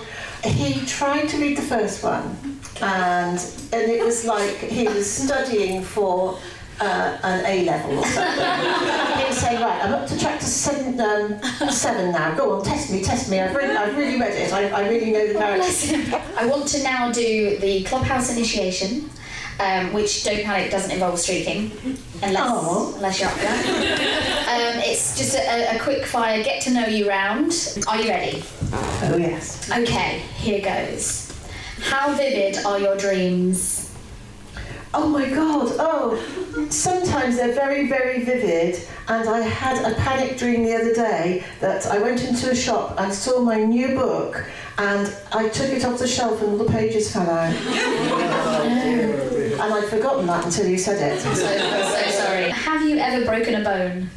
He 0.54 0.86
tried 0.86 1.28
to 1.30 1.38
read 1.38 1.58
the 1.58 1.62
first 1.64 2.04
one, 2.04 2.38
and 2.82 3.38
and 3.74 3.92
it 3.92 4.04
was 4.04 4.24
like 4.24 4.56
he 4.58 4.88
was 4.88 5.10
studying 5.10 5.82
for 5.84 6.38
uh, 6.80 7.18
an 7.24 7.44
A 7.46 7.66
level 7.66 7.98
or 8.00 8.06
something. 8.06 9.18
he 9.18 9.26
was 9.26 9.38
saying, 9.38 9.60
right, 9.62 9.84
I'm 9.84 9.94
up 9.96 10.08
to 10.08 10.18
chapter 10.18 10.46
seven, 10.46 11.00
um, 11.02 11.40
seven 11.72 12.12
now. 12.12 12.36
Go 12.36 12.54
on, 12.60 12.64
test 12.64 12.92
me, 12.92 13.02
test 13.04 13.30
me. 13.32 13.40
I've 13.42 13.56
really, 13.56 13.76
I've 13.76 13.98
really 13.98 14.20
read 14.20 14.34
it. 14.34 14.54
I, 14.54 14.70
I 14.70 14.88
really 14.88 15.12
know 15.12 15.28
the 15.28 15.34
characters. 15.34 15.92
I 16.38 16.46
want 16.46 16.68
to 16.70 16.84
now 16.84 17.12
do 17.12 17.58
the 17.58 17.84
clubhouse 17.86 18.32
initiation, 18.32 19.10
um, 19.60 19.92
which 19.92 20.24
don't 20.24 20.44
panic 20.44 20.70
doesn't 20.72 20.92
involve 20.92 21.20
streaking, 21.20 21.72
unless 22.22 22.44
Oh. 22.46 22.94
unless 22.96 23.20
you're 23.20 23.30
up 23.30 23.36
that. 23.38 24.24
Um, 24.58 24.80
it's 24.80 25.16
just 25.16 25.36
a, 25.36 25.76
a 25.76 25.80
quick 25.80 26.04
fire 26.04 26.44
get 26.44 26.64
to 26.64 26.72
know 26.72 26.88
you 26.88 27.08
round. 27.08 27.54
Are 27.88 28.02
you 28.02 28.10
ready? 28.10 28.44
Oh 28.74 29.16
yes. 29.16 29.70
Okay, 29.72 30.20
here 30.36 30.62
goes. 30.62 31.32
How 31.80 32.12
vivid 32.16 32.66
are 32.66 32.80
your 32.80 32.98
dreams? 32.98 33.96
Oh 34.96 35.08
my 35.08 35.30
god, 35.30 35.74
oh. 35.78 36.18
Sometimes 36.72 37.36
they're 37.36 37.54
very, 37.54 37.88
very 37.88 38.24
vivid, 38.24 38.82
and 39.08 39.30
I 39.30 39.42
had 39.42 39.86
a 39.86 39.94
panic 39.94 40.40
dream 40.40 40.64
the 40.64 40.74
other 40.74 40.92
day 40.92 41.44
that 41.60 41.86
I 41.86 42.00
went 42.00 42.24
into 42.24 42.50
a 42.50 42.56
shop 42.56 43.00
and 43.00 43.14
saw 43.14 43.40
my 43.40 43.64
new 43.64 43.90
book, 43.90 44.44
and 44.80 45.16
I 45.34 45.50
took 45.50 45.70
it 45.70 45.86
off 45.86 46.00
the 46.00 46.08
shelf 46.08 46.42
and 46.42 46.54
all 46.54 46.58
the 46.58 46.72
pages 46.72 47.14
fell 47.14 47.30
out. 47.30 47.54
and 49.54 49.62
I'd 49.62 49.88
forgotten 49.88 50.26
that 50.26 50.46
until 50.46 50.68
you 50.68 50.80
said 50.80 51.14
it. 51.14 51.20
So, 51.20 51.32
so 51.36 52.10
sorry. 52.10 52.50
Have 52.50 52.82
you 52.90 52.98
ever 52.98 53.24
broken 53.24 53.54
a 53.54 53.64
bone? 53.64 54.10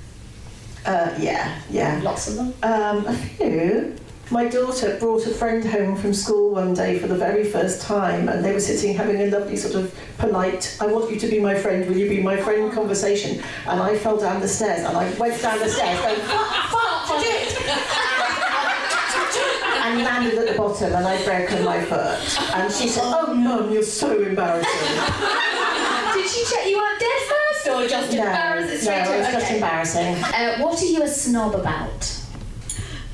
Uh, 0.87 1.13
yeah, 1.19 1.61
yeah. 1.71 2.01
Lots 2.03 2.29
of 2.29 2.37
them. 2.37 2.55
Um, 2.63 3.07
a 3.07 3.15
few. 3.15 3.97
My 4.31 4.47
daughter 4.47 4.97
brought 5.01 5.27
a 5.27 5.31
friend 5.31 5.65
home 5.65 5.97
from 5.97 6.15
school 6.15 6.53
one 6.53 6.73
day 6.73 7.01
for 7.01 7.09
the 7.09 7.17
very 7.17 7.43
first 7.43 7.83
time, 7.83 8.29
and 8.29 8.45
they 8.45 8.53
were 8.53 8.61
sitting 8.61 8.95
having 8.95 9.21
a 9.21 9.27
lovely 9.27 9.57
sort 9.57 9.75
of 9.75 9.93
polite, 10.19 10.77
I 10.81 10.87
want 10.87 11.11
you 11.11 11.19
to 11.19 11.27
be 11.27 11.41
my 11.41 11.57
friend, 11.57 11.85
will 11.89 11.97
you 11.97 12.09
be 12.09 12.23
my 12.23 12.37
friend 12.37 12.73
conversation. 12.73 13.43
And 13.67 13.83
I 13.83 13.97
fell 13.97 14.17
down 14.19 14.41
the 14.41 14.47
stairs, 14.47 14.85
and 14.85 14.97
I 14.97 15.11
went 15.15 15.43
down 15.43 15.59
the 15.59 15.69
stairs 15.69 16.01
going, 16.01 16.21
fuck, 16.21 17.11
and 19.83 20.03
landed 20.05 20.39
at 20.39 20.47
the 20.47 20.55
bottom, 20.57 20.95
and 20.95 21.05
I 21.07 21.25
broke 21.25 21.51
my 21.65 21.81
foot. 21.85 22.55
And 22.55 22.73
she 22.73 22.87
said, 22.87 23.03
Oh, 23.07 23.35
mum, 23.35 23.73
you're 23.73 23.83
so 23.83 24.17
embarrassing. 24.23 24.71
Did 26.15 26.29
she 26.31 26.45
check 26.45 26.69
you 26.69 26.77
weren't 26.77 27.01
dead 27.01 27.23
or 27.71 27.87
just 27.89 28.12
no, 28.12 28.19
embarrass 28.19 28.71
it 28.71 28.75
no, 28.75 28.81
straight 28.81 29.00
it 29.03 29.07
away? 29.09 29.19
was 29.19 29.27
just 29.33 29.50
embarrassing. 29.53 30.15
Uh, 30.25 30.59
what 30.59 30.81
are 30.83 30.87
you 30.87 31.03
a 31.03 31.09
snob 31.09 31.55
about? 31.55 32.17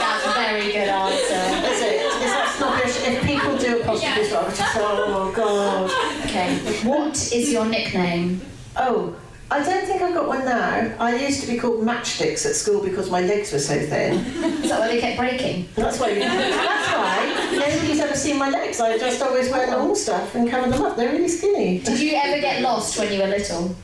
That's 0.00 0.26
a 0.26 0.32
very 0.40 0.66
good 0.72 0.88
answer. 0.88 1.42
Is 1.72 1.80
it? 1.82 1.94
Is 2.22 2.30
that 2.32 2.54
snobbish? 2.58 2.96
If 3.06 3.22
people 3.24 3.56
do 3.56 3.80
apostrophes 3.82 4.32
wrong, 4.32 4.44
it's 4.48 4.58
just, 4.58 4.76
oh 4.78 5.32
god. 5.34 5.90
Okay. 6.26 6.56
What 6.88 7.16
is 7.32 7.50
your 7.52 7.64
nickname? 7.66 8.40
Oh, 8.76 9.14
I 9.52 9.64
don't 9.64 9.84
think 9.84 10.00
I've 10.00 10.14
got 10.14 10.28
one 10.28 10.44
now. 10.44 10.94
I 11.00 11.16
used 11.16 11.40
to 11.40 11.46
be 11.48 11.58
called 11.58 11.80
matchsticks 11.84 12.46
at 12.46 12.54
school 12.54 12.82
because 12.84 13.10
my 13.10 13.20
legs 13.20 13.52
were 13.52 13.58
so 13.58 13.74
thin. 13.80 14.14
Is 14.62 14.70
that 14.70 14.78
why 14.78 14.86
they 14.86 15.00
kept 15.00 15.18
breaking? 15.18 15.68
That's 15.74 15.98
why. 15.98 16.14
That's 16.14 16.92
why 16.92 17.58
nobody's 17.58 17.98
ever 17.98 18.14
seen 18.14 18.38
my 18.38 18.48
legs. 18.48 18.80
I 18.80 18.96
just 18.96 19.20
always 19.20 19.50
wear 19.50 19.68
normal 19.68 19.96
stuff 19.96 20.36
and 20.36 20.48
cover 20.48 20.70
them 20.70 20.80
up. 20.82 20.96
They're 20.96 21.10
really 21.10 21.26
skinny. 21.26 21.80
Did 21.80 21.98
you 21.98 22.14
ever 22.14 22.40
get 22.40 22.62
lost 22.62 22.96
when 22.96 23.12
you 23.12 23.20
were 23.20 23.26
little? 23.26 23.74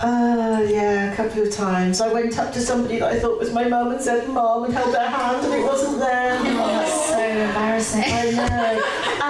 Uh, 0.00 0.66
yeah, 0.68 1.12
a 1.12 1.16
couple 1.16 1.42
of 1.42 1.52
times. 1.52 2.00
I 2.00 2.12
went 2.12 2.36
up 2.36 2.52
to 2.54 2.60
somebody 2.60 2.98
that 2.98 3.12
I 3.12 3.20
thought 3.20 3.38
was 3.38 3.52
my 3.52 3.68
mum 3.68 3.92
and 3.92 4.00
said 4.00 4.28
"mum" 4.28 4.64
and 4.64 4.74
held 4.74 4.92
their 4.92 5.08
hand, 5.08 5.44
and 5.44 5.54
it 5.54 5.64
wasn't 5.64 6.00
there. 6.00 6.36
Oh, 6.40 6.66
that's 6.66 7.08
so 7.10 7.18
embarrassing. 7.20 8.02
I 8.04 8.30
know. 8.32 9.21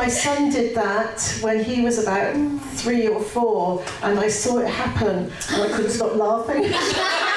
And 0.00 0.10
then 0.10 0.14
my 0.14 0.14
son 0.14 0.50
did 0.50 0.74
that 0.76 1.38
when 1.40 1.62
he 1.64 1.80
was 1.80 1.98
about 1.98 2.34
three 2.74 3.08
or 3.08 3.20
four, 3.20 3.84
and 4.02 4.18
I 4.18 4.28
saw 4.28 4.58
it 4.58 4.68
happen, 4.68 5.30
and 5.50 5.62
I 5.62 5.68
couldn't 5.74 5.90
stop 5.90 6.14
laughing. 6.14 6.72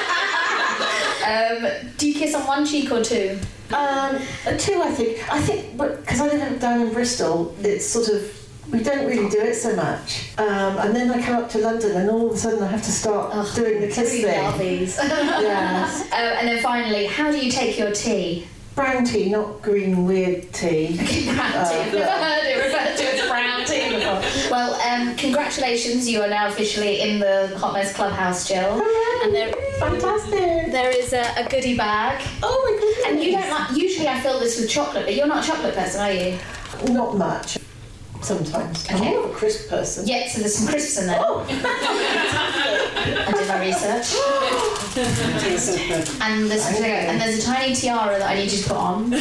Um, 1.22 1.68
do 1.98 2.10
you 2.10 2.16
kiss 2.16 2.34
on 2.34 2.48
one 2.48 2.66
cheek 2.66 2.92
or 2.92 3.04
two? 3.04 3.40
Um, 3.72 4.18
two, 4.58 4.82
I 4.82 4.90
think. 4.92 5.32
I 5.32 5.40
think, 5.40 5.78
because 5.78 6.20
I 6.20 6.28
live 6.28 6.60
down 6.60 6.82
in 6.82 6.92
Bristol, 6.92 7.56
it's 7.60 7.86
sort 7.86 8.10
of 8.10 8.24
we 8.72 8.82
don't 8.82 9.06
really 9.06 9.30
do 9.30 9.40
it 9.40 9.54
so 9.54 9.76
much. 9.76 10.36
Um, 10.40 10.80
and 10.80 10.96
then 10.96 11.12
I 11.12 11.22
come 11.22 11.42
up 11.44 11.50
to 11.52 11.60
London, 11.60 11.96
and 11.96 12.10
all 12.10 12.28
of 12.28 12.34
a 12.34 12.38
sudden 12.38 12.62
I 12.64 12.68
have 12.68 12.82
to 12.82 12.92
start 12.92 13.30
Ugh, 13.34 13.56
doing 13.56 13.82
the 13.82 13.88
kiss 13.88 14.10
Three 14.10 14.24
thing. 14.24 14.44
Belvies. 14.44 14.98
Yes. 15.42 16.10
Uh, 16.12 16.16
and 16.16 16.48
then 16.48 16.62
finally, 16.64 17.06
how 17.06 17.32
do 17.32 17.38
you 17.38 17.52
take 17.52 17.78
your 17.78 17.92
tea? 17.92 18.48
Brown 18.76 19.04
tea, 19.04 19.30
not 19.30 19.62
green 19.62 20.06
weird 20.06 20.52
tea. 20.54 20.96
Brown 20.96 21.06
tea. 21.06 21.30
Uh, 21.30 21.64
I've 21.64 21.94
never 21.94 22.06
heard 22.12 22.44
it 22.46 22.58
referred 22.66 22.98
to 22.98 23.14
as 23.14 23.28
brown 23.30 23.66
tea 23.66 23.90
before. 23.96 24.50
Well, 24.50 24.74
um, 24.82 25.16
congratulations, 25.18 26.10
you 26.10 26.22
are 26.22 26.30
now 26.30 26.48
officially 26.48 27.02
in 27.02 27.20
the 27.20 27.54
Hot 27.58 27.74
Mess 27.74 27.94
Clubhouse, 27.94 28.48
Jill. 28.48 28.82
And 29.24 29.36
there, 29.36 29.52
Fantastic. 29.80 30.72
there 30.72 30.90
is 30.90 31.12
a, 31.14 31.22
a 31.38 31.48
goodie 31.50 31.76
bag. 31.76 32.22
Oh 32.42 32.62
my 32.66 32.80
goodness. 32.80 33.06
And 33.08 33.22
you 33.24 33.32
don't 33.34 33.50
like, 33.50 33.78
usually 33.78 34.08
I 34.08 34.20
fill 34.22 34.40
this 34.40 34.60
with 34.60 34.70
chocolate, 34.70 35.06
but 35.06 35.16
you're 35.16 35.28
not 35.28 35.44
a 35.44 35.48
chocolate 35.48 35.76
person, 35.76 36.02
are 36.02 36.12
you? 36.14 36.40
Not 36.94 37.18
much. 37.18 37.58
Sometimes. 38.22 38.88
I'm 38.90 38.96
Okay. 39.02 39.10
more 39.12 39.26
of 39.26 39.32
a 39.32 39.34
crisp 39.34 39.70
person. 39.70 40.08
Yeah, 40.08 40.28
so 40.30 40.40
there's 40.40 40.56
some 40.56 40.68
crisps 40.68 40.98
in 41.00 41.08
there. 41.08 41.20
Oh. 41.20 42.58
My 43.52 43.60
research. 43.60 44.16
And 46.22 46.50
there's, 46.50 46.80
you. 46.80 46.86
and 46.86 47.20
there's 47.20 47.44
a 47.44 47.46
tiny 47.46 47.74
tiara 47.76 48.18
that 48.20 48.30
I 48.30 48.36
need 48.36 48.52
you 48.52 48.58
to 48.60 48.70
put 48.70 48.78
on. 48.78 49.12
you 49.12 49.20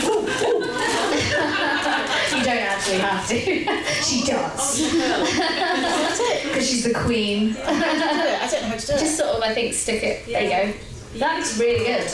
don't 2.44 2.58
actually 2.58 2.98
have 2.98 3.26
to. 3.28 3.36
she 4.04 4.24
does. 4.24 4.80
Because 6.42 6.68
she's 6.70 6.84
the 6.84 6.94
queen. 6.94 7.56
I 7.64 7.80
don't 7.80 7.98
know 7.98 8.36
how 8.36 8.48
to 8.48 8.56
do 8.60 8.66
it. 8.66 9.00
Just 9.00 9.16
sort 9.16 9.30
of, 9.30 9.42
I 9.42 9.52
think, 9.54 9.74
stick 9.74 10.02
it. 10.02 10.26
There 10.26 10.42
you 10.42 10.50
go. 10.50 10.72
That 11.18 11.38
looks 11.38 11.58
really 11.58 11.84
good. 11.86 12.08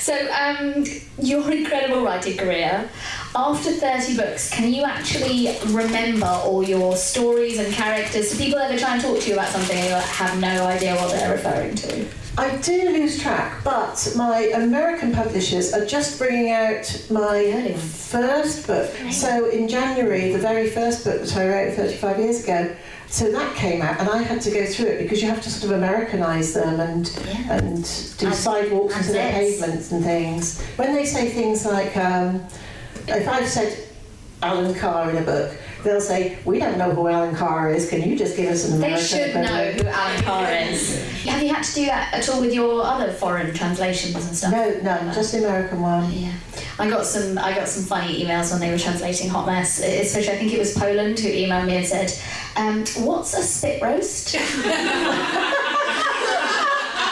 So, 0.00 0.14
um, 0.32 0.84
your 1.18 1.50
incredible 1.50 2.04
writing 2.04 2.36
career. 2.36 2.88
After 3.34 3.70
30 3.70 4.16
books, 4.16 4.50
can 4.50 4.72
you 4.72 4.84
actually 4.84 5.56
remember 5.66 6.26
all 6.26 6.62
your 6.62 6.96
stories 6.96 7.58
and 7.58 7.72
characters? 7.72 8.30
Do 8.32 8.38
people 8.42 8.58
ever 8.58 8.78
try 8.78 8.94
and 8.94 9.02
talk 9.02 9.20
to 9.20 9.28
you 9.28 9.34
about 9.34 9.48
something 9.48 9.76
and 9.76 9.88
you 9.88 9.94
have 9.94 10.40
no 10.40 10.66
idea 10.66 10.94
what 10.96 11.10
they're 11.10 11.32
referring 11.32 11.74
to? 11.76 12.06
I 12.38 12.54
do 12.58 12.90
lose 12.90 13.18
track, 13.20 13.62
but 13.64 14.12
my 14.14 14.50
American 14.54 15.12
publishers 15.12 15.72
are 15.72 15.84
just 15.86 16.18
bringing 16.18 16.50
out 16.50 17.06
my 17.10 17.72
first 17.78 18.66
book. 18.66 18.90
So 19.10 19.48
in 19.48 19.68
January, 19.68 20.32
the 20.32 20.38
very 20.38 20.68
first 20.70 21.04
book 21.04 21.20
that 21.22 21.36
I 21.36 21.48
wrote 21.48 21.74
35 21.74 22.18
years 22.18 22.44
ago, 22.44 22.74
so 23.08 23.30
that 23.32 23.54
came 23.56 23.80
out, 23.80 24.00
and 24.00 24.08
I 24.10 24.22
had 24.22 24.40
to 24.42 24.50
go 24.50 24.66
through 24.66 24.86
it 24.86 25.02
because 25.02 25.22
you 25.22 25.28
have 25.28 25.40
to 25.42 25.50
sort 25.50 25.72
of 25.72 25.80
Americanise 25.80 26.52
them 26.54 26.80
and 26.80 27.10
Yeah. 27.26 27.52
and 27.56 27.82
do 28.18 28.32
sidewalks 28.32 28.94
and 28.96 29.04
into 29.06 29.12
the 29.12 29.18
pavements 29.18 29.92
and 29.92 30.04
things. 30.04 30.60
When 30.76 30.92
they 30.94 31.06
say 31.06 31.28
things 31.30 31.64
like, 31.64 31.96
um, 31.96 32.42
if 33.08 33.28
I've 33.28 33.48
said 33.48 33.88
Alan 34.42 34.74
Carr 34.74 35.10
in 35.10 35.16
a 35.16 35.22
book, 35.22 35.56
they'll 35.82 36.00
say, 36.00 36.38
"We 36.44 36.58
don't 36.58 36.76
know 36.78 36.90
who 36.90 37.08
Alan 37.08 37.34
Carr 37.34 37.72
is. 37.72 37.88
Can 37.88 38.02
you 38.08 38.16
just 38.16 38.36
give 38.36 38.50
us 38.50 38.68
an 38.68 38.76
American 38.76 39.00
They 39.00 39.06
should 39.06 39.34
know 39.34 39.72
who 39.72 39.88
Alan 39.88 40.22
Carr 40.22 40.52
is. 40.52 41.02
Have 41.24 41.42
you 41.42 41.54
had 41.54 41.64
to 41.64 41.74
do 41.74 41.86
that 41.86 42.12
at 42.12 42.28
all 42.28 42.40
with 42.40 42.52
your 42.52 42.82
other 42.82 43.12
foreign 43.12 43.54
translations 43.54 44.14
and 44.14 44.36
stuff? 44.36 44.52
No, 44.52 44.68
no, 44.82 45.12
just 45.12 45.32
the 45.32 45.38
American 45.38 45.80
one. 45.80 46.12
Yeah, 46.12 46.32
I 46.78 46.88
got 46.90 47.06
some. 47.06 47.38
I 47.38 47.54
got 47.54 47.68
some 47.68 47.84
funny 47.84 48.22
emails 48.24 48.50
when 48.50 48.60
they 48.60 48.70
were 48.70 48.78
translating 48.78 49.30
Hot 49.30 49.46
Mess. 49.46 49.80
Especially, 49.80 50.32
I 50.32 50.36
think 50.36 50.52
it 50.52 50.58
was 50.58 50.74
Poland 50.74 51.18
who 51.18 51.28
emailed 51.28 51.66
me 51.66 51.76
and 51.76 51.86
said, 51.86 52.12
um, 52.56 52.84
"What's 53.04 53.32
a 53.34 53.42
spit 53.42 53.80
roast? 53.82 54.34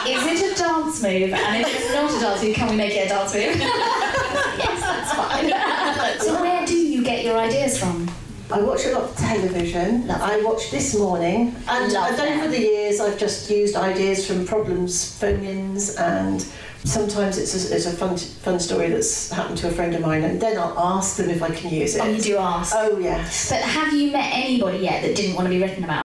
Is 0.07 0.23
it 0.23 0.51
a 0.51 0.55
dance 0.55 1.01
move? 1.01 1.33
And 1.33 1.61
if 1.61 1.67
it's 1.67 1.91
not 1.91 2.15
a 2.15 2.19
dance 2.19 2.43
move, 2.43 2.55
can 2.55 2.69
we 2.69 2.75
make 2.75 2.93
it 2.93 3.07
a 3.07 3.09
dance 3.09 3.33
move?" 3.33 3.55
yes, 3.55 4.79
that's 4.79 5.11
fine. 5.13 5.49
so, 6.21 6.39
where 6.41 6.63
do 6.65 6.77
you 6.77 7.03
get 7.03 7.24
your 7.35 7.43
ideas 7.43 7.77
from? 7.77 8.09
I 8.51 8.61
watch 8.61 8.85
a 8.85 8.91
lot 8.91 9.03
of 9.03 9.17
television. 9.17 10.07
Lovely. 10.07 10.23
I 10.23 10.41
watched 10.41 10.71
This 10.71 10.97
Morning, 10.97 11.55
and 11.67 11.91
Love 11.91 12.15
that. 12.15 12.37
over 12.37 12.47
the 12.47 12.59
years. 12.59 12.99
I've 13.01 13.17
just 13.17 13.49
used 13.49 13.75
ideas 13.75 14.25
from 14.25 14.45
problems, 14.45 15.19
phone-ins, 15.19 15.95
and 15.95 16.45
sometimes 16.83 17.37
it's 17.37 17.53
a, 17.71 17.75
it's 17.75 17.87
a 17.87 17.91
fun 17.91 18.15
fun 18.17 18.59
story 18.59 18.89
that's 18.89 19.31
happened 19.31 19.57
to 19.57 19.67
a 19.67 19.71
friend 19.71 19.95
of 19.95 20.01
mine, 20.01 20.23
and 20.23 20.39
then 20.39 20.57
I'll 20.57 20.77
ask 20.79 21.17
them 21.17 21.29
if 21.29 21.41
I 21.41 21.49
can 21.49 21.73
use 21.73 21.95
it. 21.95 22.01
Oh, 22.03 22.07
you 22.07 22.21
do 22.21 22.37
ask. 22.37 22.73
Oh 22.77 22.99
yes. 22.99 23.49
But 23.49 23.61
have 23.63 23.91
you 23.93 24.11
met 24.11 24.31
anybody 24.31 24.77
yet 24.77 25.01
that 25.01 25.15
didn't 25.15 25.35
want 25.35 25.47
to 25.47 25.49
be 25.49 25.61
written 25.61 25.83
about? 25.83 26.04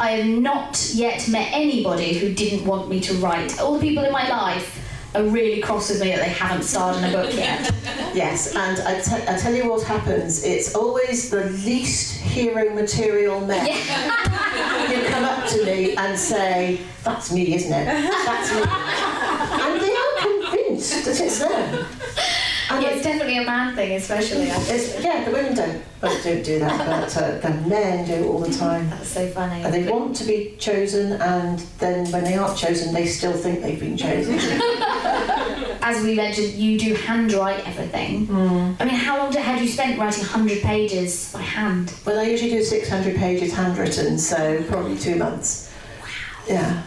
I 0.00 0.12
have 0.12 0.26
not 0.26 0.90
yet 0.94 1.28
met 1.28 1.50
anybody 1.52 2.14
who 2.18 2.32
didn't 2.32 2.64
want 2.64 2.88
me 2.88 3.00
to 3.00 3.12
write. 3.16 3.60
All 3.60 3.74
the 3.74 3.80
people 3.86 4.02
in 4.02 4.10
my 4.10 4.26
life 4.30 4.78
are 5.14 5.24
really 5.24 5.60
cross 5.60 5.90
with 5.90 6.00
me 6.00 6.08
that 6.08 6.20
they 6.20 6.30
haven't 6.30 6.62
starred 6.62 6.96
in 6.96 7.04
a 7.04 7.12
book 7.12 7.32
yet. 7.34 7.70
Yes, 8.12 8.56
and 8.56 8.80
I, 8.80 9.00
te- 9.00 9.24
I 9.28 9.36
tell 9.38 9.54
you 9.54 9.70
what 9.70 9.84
happens. 9.84 10.42
It's 10.42 10.74
always 10.74 11.30
the 11.30 11.44
least 11.64 12.18
hero 12.18 12.74
material 12.74 13.40
men 13.40 13.66
who 13.68 15.06
come 15.06 15.24
up 15.24 15.46
to 15.50 15.64
me 15.64 15.94
and 15.94 16.18
say, 16.18 16.80
"That's 17.04 17.30
me, 17.32 17.54
isn't 17.54 17.72
it? 17.72 17.84
That's 17.84 18.52
me," 18.52 18.62
and 19.62 19.80
they 19.80 19.94
are 19.94 20.14
convinced 20.18 21.04
that 21.04 21.20
it's 21.20 21.38
them. 21.38 21.86
And 22.70 22.84
Yeah, 22.84 22.90
it's 22.90 23.02
definitely 23.02 23.38
a 23.38 23.44
man 23.44 23.74
thing, 23.74 23.96
especially. 23.96 24.46
Yeah, 24.46 25.24
the 25.24 25.32
women 25.32 25.56
don't, 25.56 25.82
don't 26.00 26.44
do 26.44 26.60
that, 26.60 26.78
but 26.86 27.16
uh, 27.16 27.38
the 27.38 27.68
men 27.68 28.06
do 28.06 28.12
it 28.12 28.26
all 28.26 28.38
the 28.38 28.52
time. 28.52 28.88
That's 28.90 29.08
so 29.08 29.26
funny. 29.28 29.64
And 29.64 29.74
they 29.74 29.90
want 29.90 30.14
to 30.16 30.24
be 30.24 30.54
chosen, 30.56 31.20
and 31.20 31.58
then 31.80 32.08
when 32.12 32.22
they 32.22 32.36
aren't 32.36 32.56
chosen, 32.56 32.94
they 32.94 33.06
still 33.06 33.32
think 33.32 33.60
they've 33.60 33.80
been 33.80 33.96
chosen. 33.96 34.34
As 35.82 36.04
we 36.04 36.14
mentioned, 36.14 36.52
you 36.52 36.78
do 36.78 36.94
handwrite 36.94 37.66
everything. 37.66 38.30
I 38.30 38.84
mean, 38.84 38.94
how 38.94 39.18
long 39.18 39.32
had 39.32 39.60
you 39.60 39.66
spent 39.66 39.98
writing 39.98 40.22
100 40.22 40.62
pages 40.62 41.32
by 41.32 41.42
hand? 41.42 41.92
well, 42.06 42.20
I 42.20 42.24
usually 42.24 42.50
do 42.50 42.62
600 42.62 43.16
pages 43.16 43.52
handwritten, 43.52 44.16
so 44.16 44.62
probably 44.68 44.96
two 44.96 45.16
months. 45.16 45.72
Wow. 46.00 46.06
Yeah. 46.46 46.82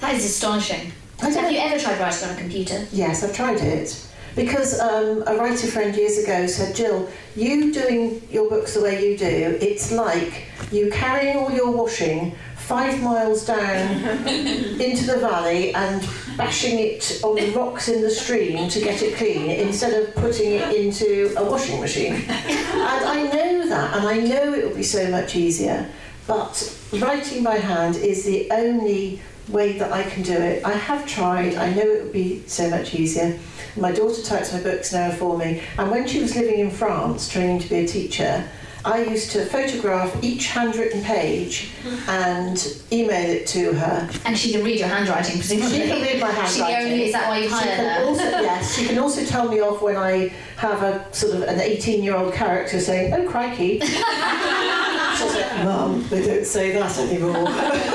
That 0.00 0.14
is 0.14 0.24
astonishing. 0.24 0.92
Have 1.18 1.34
know. 1.34 1.48
you 1.48 1.58
ever 1.58 1.78
tried 1.78 2.00
writing 2.00 2.28
on 2.28 2.36
a 2.36 2.38
computer? 2.38 2.86
Yes, 2.90 3.22
I've 3.22 3.34
tried 3.34 3.60
it. 3.60 4.06
Because 4.34 4.80
um, 4.80 5.22
a 5.26 5.36
writer 5.36 5.66
friend 5.68 5.94
years 5.94 6.18
ago 6.18 6.46
said, 6.46 6.74
Jill, 6.74 7.08
you 7.36 7.72
doing 7.72 8.26
your 8.30 8.48
books 8.48 8.74
the 8.74 8.82
way 8.82 9.08
you 9.08 9.16
do, 9.16 9.58
it's 9.60 9.92
like 9.92 10.44
you 10.72 10.90
carrying 10.90 11.36
all 11.36 11.52
your 11.52 11.70
washing 11.70 12.34
five 12.56 13.00
miles 13.02 13.46
down 13.46 14.26
into 14.26 15.04
the 15.04 15.18
valley 15.18 15.74
and 15.74 16.08
bashing 16.36 16.78
it 16.78 17.20
on 17.22 17.36
the 17.36 17.50
rocks 17.50 17.88
in 17.88 18.00
the 18.00 18.10
stream 18.10 18.68
to 18.70 18.80
get 18.80 19.02
it 19.02 19.16
clean 19.16 19.50
instead 19.50 20.02
of 20.02 20.14
putting 20.14 20.52
it 20.52 20.74
into 20.74 21.34
a 21.36 21.44
washing 21.44 21.78
machine. 21.80 22.14
and 22.14 22.28
I 22.28 23.30
know 23.30 23.68
that, 23.68 23.96
and 23.96 24.06
I 24.06 24.16
know 24.18 24.54
it 24.54 24.66
will 24.66 24.76
be 24.76 24.82
so 24.82 25.10
much 25.10 25.36
easier, 25.36 25.88
but 26.26 26.78
writing 26.94 27.44
by 27.44 27.56
hand 27.56 27.96
is 27.96 28.24
the 28.24 28.50
only 28.50 29.20
way 29.48 29.78
that 29.78 29.92
I 29.92 30.02
can 30.04 30.22
do 30.22 30.32
it. 30.32 30.64
I 30.64 30.72
have 30.72 31.06
tried, 31.06 31.54
I 31.54 31.72
know 31.72 31.82
it 31.82 32.04
would 32.04 32.12
be 32.12 32.42
so 32.46 32.70
much 32.70 32.94
easier. 32.94 33.38
My 33.76 33.92
daughter 33.92 34.22
types 34.22 34.52
my 34.52 34.62
books 34.62 34.92
now 34.92 35.10
for 35.10 35.36
me, 35.36 35.62
and 35.78 35.90
when 35.90 36.06
she 36.06 36.20
was 36.20 36.34
living 36.36 36.60
in 36.60 36.70
France 36.70 37.28
training 37.28 37.60
to 37.60 37.68
be 37.68 37.76
a 37.76 37.86
teacher, 37.86 38.48
I 38.84 39.02
used 39.04 39.30
to 39.30 39.46
photograph 39.46 40.22
each 40.22 40.48
handwritten 40.48 41.02
page 41.02 41.70
and 42.06 42.82
email 42.92 43.30
it 43.30 43.46
to 43.48 43.72
her. 43.72 44.10
And 44.26 44.36
she 44.36 44.52
can 44.52 44.62
read 44.62 44.78
your 44.78 44.88
handwriting, 44.88 45.36
presumably. 45.38 45.80
She 45.80 45.86
can 45.86 46.02
read 46.02 46.20
my 46.20 46.30
handwriting. 46.30 46.92
only, 46.92 47.04
is 47.06 47.12
that 47.12 47.28
why 47.28 47.38
you 47.38 47.48
hired 47.48 47.76
can 47.76 48.00
her? 48.00 48.06
also, 48.06 48.22
yes, 48.22 48.76
she 48.76 48.86
can 48.86 48.98
also 48.98 49.24
tell 49.24 49.48
me 49.48 49.60
off 49.60 49.80
when 49.80 49.96
I 49.96 50.34
have 50.56 50.82
a 50.82 51.06
sort 51.14 51.34
of 51.34 51.42
an 51.44 51.60
18 51.60 52.04
year 52.04 52.14
old 52.14 52.34
character 52.34 52.78
saying, 52.78 53.14
oh 53.14 53.26
crikey. 53.28 53.80
She'll 53.80 55.28
say, 55.28 55.64
Mum, 55.64 56.06
they 56.08 56.26
don't 56.26 56.44
say 56.44 56.72
that 56.72 56.98
anymore. 56.98 57.46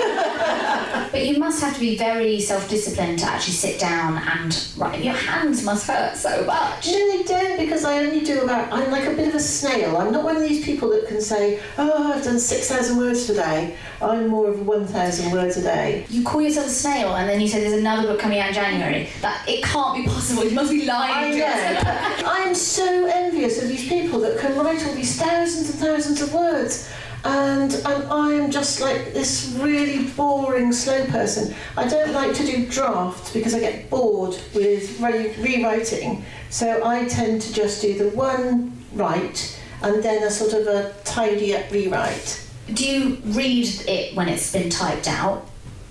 But 1.11 1.25
you 1.25 1.39
must 1.39 1.61
have 1.61 1.73
to 1.73 1.79
be 1.79 1.97
very 1.97 2.39
self-disciplined 2.39 3.19
to 3.19 3.25
actually 3.25 3.53
sit 3.53 3.79
down 3.79 4.17
and 4.17 4.67
write. 4.77 5.03
Your 5.03 5.13
hands 5.13 5.63
must 5.63 5.87
hurt 5.87 6.15
so 6.15 6.45
much. 6.45 6.87
No, 6.87 7.17
they 7.17 7.23
don't 7.23 7.57
because 7.57 7.83
I 7.83 7.99
only 7.99 8.21
do 8.21 8.41
about. 8.41 8.71
I'm 8.71 8.91
like 8.91 9.07
a 9.07 9.13
bit 9.13 9.27
of 9.27 9.35
a 9.35 9.39
snail. 9.39 9.97
I'm 9.97 10.11
not 10.11 10.23
one 10.23 10.35
of 10.35 10.43
these 10.43 10.63
people 10.63 10.89
that 10.89 11.07
can 11.07 11.21
say, 11.21 11.59
"Oh, 11.77 12.13
I've 12.13 12.23
done 12.23 12.39
six 12.39 12.69
thousand 12.69 12.97
words 12.97 13.25
today." 13.25 13.75
I'm 14.01 14.27
more 14.27 14.49
of 14.49 14.65
one 14.65 14.85
thousand 14.85 15.31
words 15.31 15.57
a 15.57 15.61
day. 15.61 16.05
You 16.09 16.23
call 16.23 16.41
yourself 16.41 16.67
a 16.67 16.69
snail, 16.69 17.15
and 17.15 17.27
then 17.27 17.41
you 17.41 17.47
say 17.47 17.61
there's 17.61 17.73
another 17.79 18.07
book 18.07 18.19
coming 18.19 18.39
out 18.39 18.49
in 18.49 18.53
January. 18.53 19.09
That 19.21 19.47
it 19.47 19.63
can't 19.63 19.95
be 19.95 20.09
possible. 20.09 20.43
You 20.43 20.51
must 20.51 20.71
be 20.71 20.89
I 20.89 20.93
lying 20.93 21.31
to 21.33 21.39
know. 21.39 22.29
I'm 22.29 22.55
so 22.55 23.05
envious 23.07 23.61
of 23.61 23.67
these 23.67 23.87
people 23.87 24.19
that 24.21 24.39
can 24.39 24.57
write 24.57 24.85
all 24.85 24.93
these 24.93 25.19
thousands 25.19 25.69
and 25.69 25.79
thousands 25.79 26.21
of 26.21 26.33
words. 26.33 26.89
And, 27.25 27.73
and 27.73 28.03
I 28.11 28.33
am 28.33 28.49
just 28.49 28.79
like 28.79 29.13
this 29.13 29.53
really 29.59 30.07
boring, 30.09 30.71
slow 30.71 31.05
person. 31.07 31.53
I 31.75 31.87
don't 31.87 32.13
like 32.13 32.33
to 32.35 32.45
do 32.45 32.65
drafts 32.67 33.33
because 33.33 33.53
I 33.53 33.59
get 33.59 33.89
bored 33.89 34.37
with 34.55 34.99
re- 35.01 35.35
rewriting. 35.39 36.23
So 36.49 36.85
I 36.85 37.05
tend 37.05 37.41
to 37.41 37.53
just 37.53 37.81
do 37.81 37.97
the 37.97 38.09
one 38.15 38.85
write 38.93 39.59
and 39.81 40.01
then 40.03 40.23
a 40.23 40.31
sort 40.31 40.53
of 40.53 40.67
a 40.67 40.93
tidy 41.03 41.55
up 41.55 41.69
rewrite. 41.71 42.45
Do 42.73 42.85
you 42.87 43.17
read 43.25 43.67
it 43.87 44.15
when 44.15 44.29
it's 44.29 44.51
been 44.53 44.69
typed 44.69 45.07
out? 45.07 45.45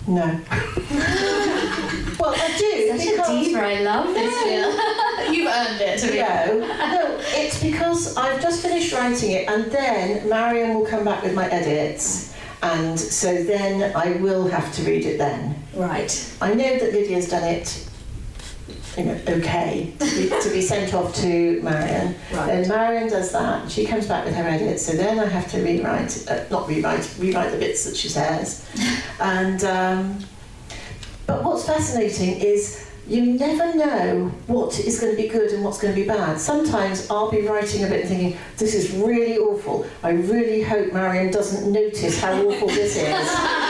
No. 0.07 0.25
well, 2.19 2.35
I 2.35 2.55
do. 2.59 2.97
Such 2.99 3.07
a 3.07 3.11
because- 3.11 3.47
diva. 3.47 3.61
I 3.61 3.81
love 3.81 4.15
this. 4.15 5.05
You've 5.31 5.49
earned 5.49 5.81
it. 5.81 5.99
To 6.01 6.11
be 6.11 6.19
No, 6.19 6.61
no, 6.61 7.21
it's 7.35 7.63
because 7.63 8.17
I've 8.17 8.41
just 8.41 8.63
finished 8.63 8.93
writing 8.93 9.33
it 9.33 9.49
and 9.49 9.71
then 9.71 10.29
Marion 10.29 10.75
will 10.75 10.87
come 10.87 11.05
back 11.05 11.23
with 11.23 11.35
my 11.35 11.49
edits 11.49 12.35
and 12.63 12.99
so 12.99 13.43
then 13.45 13.95
I 13.97 14.17
will 14.17 14.49
have 14.49 14.75
to 14.75 14.83
read 14.83 15.05
it 15.05 15.19
then. 15.19 15.63
right. 15.75 16.35
I 16.41 16.55
know 16.55 16.79
that 16.79 16.93
Lydia's 16.93 17.29
done 17.29 17.45
it 17.45 17.89
you 18.97 19.05
know, 19.05 19.21
okay 19.29 19.93
to 19.99 20.05
be, 20.05 20.29
to 20.29 20.51
be 20.51 20.61
sent 20.61 20.93
off 20.93 21.15
to 21.15 21.63
Marion. 21.63 22.17
Right. 22.33 22.47
Then 22.47 22.69
Marion 22.69 23.09
does 23.09 23.31
that, 23.31 23.71
she 23.71 23.87
comes 23.87 24.09
back 24.09 24.25
with 24.25 24.35
her 24.35 24.43
edits, 24.43 24.85
so 24.85 24.93
then 24.93 25.21
I 25.21 25.27
have 25.27 25.49
to 25.53 25.63
rewrite, 25.63 26.29
uh, 26.29 26.45
not 26.51 26.69
rewrite, 26.69 27.09
rewrite 27.19 27.53
the 27.53 27.59
bits 27.59 27.85
that 27.85 27.97
she 27.97 28.09
says. 28.09 28.69
And 29.21 29.63
um, 29.65 30.19
but 31.27 31.45
what's 31.45 31.65
fascinating 31.65 32.41
is 32.41 32.88
you 33.09 33.39
never 33.39 33.75
know 33.75 34.31
what 34.47 34.79
is 34.79 35.01
going 35.01 35.17
to 35.17 35.23
be 35.23 35.29
good 35.29 35.51
and 35.53 35.65
what's 35.65 35.81
going 35.81 35.95
to 35.95 36.01
be 36.01 36.07
bad. 36.07 36.39
Sometimes 36.39 37.11
I'll 37.11 37.31
be 37.31 37.47
writing 37.47 37.85
a 37.85 37.89
bit 37.89 38.01
and 38.01 38.09
thinking, 38.09 38.39
this 38.57 38.75
is 38.75 38.93
really 38.93 39.39
awful. 39.39 39.87
I 40.03 40.11
really 40.11 40.63
hope 40.63 40.93
Marion 40.93 41.33
doesn't 41.33 41.73
notice 41.73 42.21
how 42.21 42.35
awful 42.35 42.69
this 42.69 42.97
is. 42.97 43.39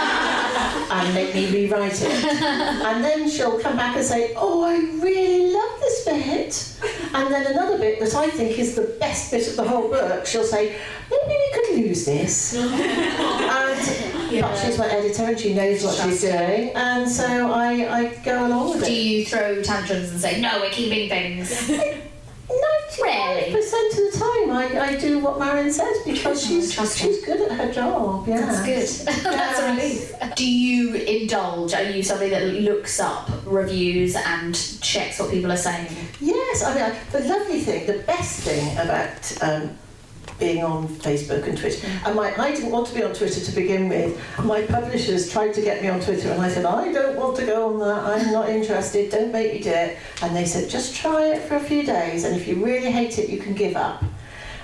and 0.91 1.15
make 1.15 1.35
me 1.35 1.51
rewrite 1.51 2.01
it. 2.01 2.25
And 2.25 3.05
then 3.05 3.29
she'll 3.29 3.61
come 3.61 3.77
back 3.77 3.97
and 3.97 4.05
say, 4.05 4.33
Oh, 4.37 4.65
I 4.65 4.79
really 5.03 5.53
love 5.53 5.81
this 5.81 6.05
bit. 6.05 7.15
And 7.15 7.33
then 7.33 7.47
another 7.47 7.79
bit 7.79 8.01
that 8.01 8.15
I 8.15 8.31
think 8.31 8.59
is 8.59 8.75
the 8.75 8.97
best 8.99 9.31
bit 9.31 9.47
of 9.49 9.57
the 9.57 9.65
whole 9.65 9.89
book, 9.89 10.27
she'll 10.27 10.45
say, 10.45 10.77
Maybe 11.11 11.29
we 11.29 11.53
could 11.53 11.87
lose 11.87 12.05
this. 12.05 12.55
and, 12.57 14.18
But 14.31 14.57
she's 14.57 14.79
my 14.79 14.87
editor 14.89 15.25
and 15.25 15.39
she 15.41 15.55
knows 15.55 15.83
what 15.85 15.97
she's 15.97 16.21
doing. 16.21 16.71
And 16.75 17.09
so 17.11 17.51
I, 17.53 17.99
I 17.99 18.15
go 18.25 18.47
along 18.47 18.71
with 18.71 18.85
Do 18.87 18.93
it. 18.93 18.95
you 18.95 19.25
throw 19.25 19.63
tantrums 19.63 20.11
and 20.11 20.21
say 20.21 20.41
no? 20.41 20.61
We're 20.61 20.71
keeping 20.71 21.09
things. 21.09 21.71
95% 22.49 23.49
of 23.49 24.13
the 24.13 24.19
time 24.19 24.51
I, 24.57 24.81
I 24.93 24.97
do 24.97 25.19
what 25.19 25.39
Marion 25.39 25.71
says 25.73 25.99
because 26.05 26.45
she's, 26.45 26.73
trust 26.73 26.99
her. 26.99 27.07
she's 27.09 27.25
good 27.25 27.41
at 27.51 27.53
her 27.59 27.73
job. 27.73 28.27
Yeah. 28.27 28.41
That's 28.41 28.65
good. 29.07 29.07
That's 29.25 29.59
a 29.61 29.71
relief. 29.71 30.13
Do 30.35 30.51
you 30.51 30.95
indulge? 30.95 31.75
Are 31.75 31.83
you 31.83 32.03
somebody 32.03 32.31
that 32.31 32.43
looks 32.45 32.99
up 33.01 33.29
reviews 33.45 34.17
and 34.17 34.55
checks 34.81 35.21
what 35.21 35.31
people 35.31 35.53
are 35.53 35.57
saying? 35.59 35.95
Yes, 36.21 36.63
I 36.65 36.75
mean, 36.75 36.83
I- 36.85 36.99
the 37.13 37.21
lovely 37.29 37.61
thing, 37.61 37.87
the 37.87 38.03
best 38.05 38.41
thing 38.41 38.73
about 38.79 39.43
um, 39.43 39.77
being 40.39 40.63
on 40.65 40.89
Facebook 40.89 41.47
and 41.47 41.59
Twitter, 41.59 41.87
and 42.05 42.15
my, 42.15 42.35
I 42.39 42.53
didn't 42.53 42.71
want 42.71 42.87
to 42.89 42.95
be 42.95 43.03
on 43.03 43.13
Twitter 43.13 43.41
to 43.41 43.53
begin 43.53 43.89
with. 43.89 44.21
My 44.45 44.63
publishers 44.63 45.31
tried 45.31 45.55
to 45.55 45.63
get 45.63 45.83
me 45.83 45.89
on 45.89 46.01
Twitter, 46.01 46.31
and 46.31 46.41
I 46.41 46.49
said, 46.49 46.65
I 46.65 46.93
don't 46.93 47.17
want 47.17 47.37
to 47.39 47.47
go 47.47 47.69
on 47.69 47.79
that, 47.81 48.05
I'm 48.05 48.33
not 48.33 48.49
interested, 48.49 49.11
don't 49.11 49.33
make 49.33 49.53
me 49.53 49.61
do 49.61 49.71
it. 49.71 49.99
And 50.23 50.35
they 50.35 50.45
said, 50.45 50.71
just 50.71 50.95
try 50.95 51.27
it 51.27 51.43
for 51.43 51.57
a 51.57 51.61
few 51.61 51.83
days, 51.83 52.25
and 52.25 52.37
if 52.37 52.47
you 52.47 52.65
really 52.65 52.91
hate 52.91 53.19
it, 53.19 53.29
you 53.29 53.39
can 53.39 53.55
give 53.55 53.77
up. 53.77 54.05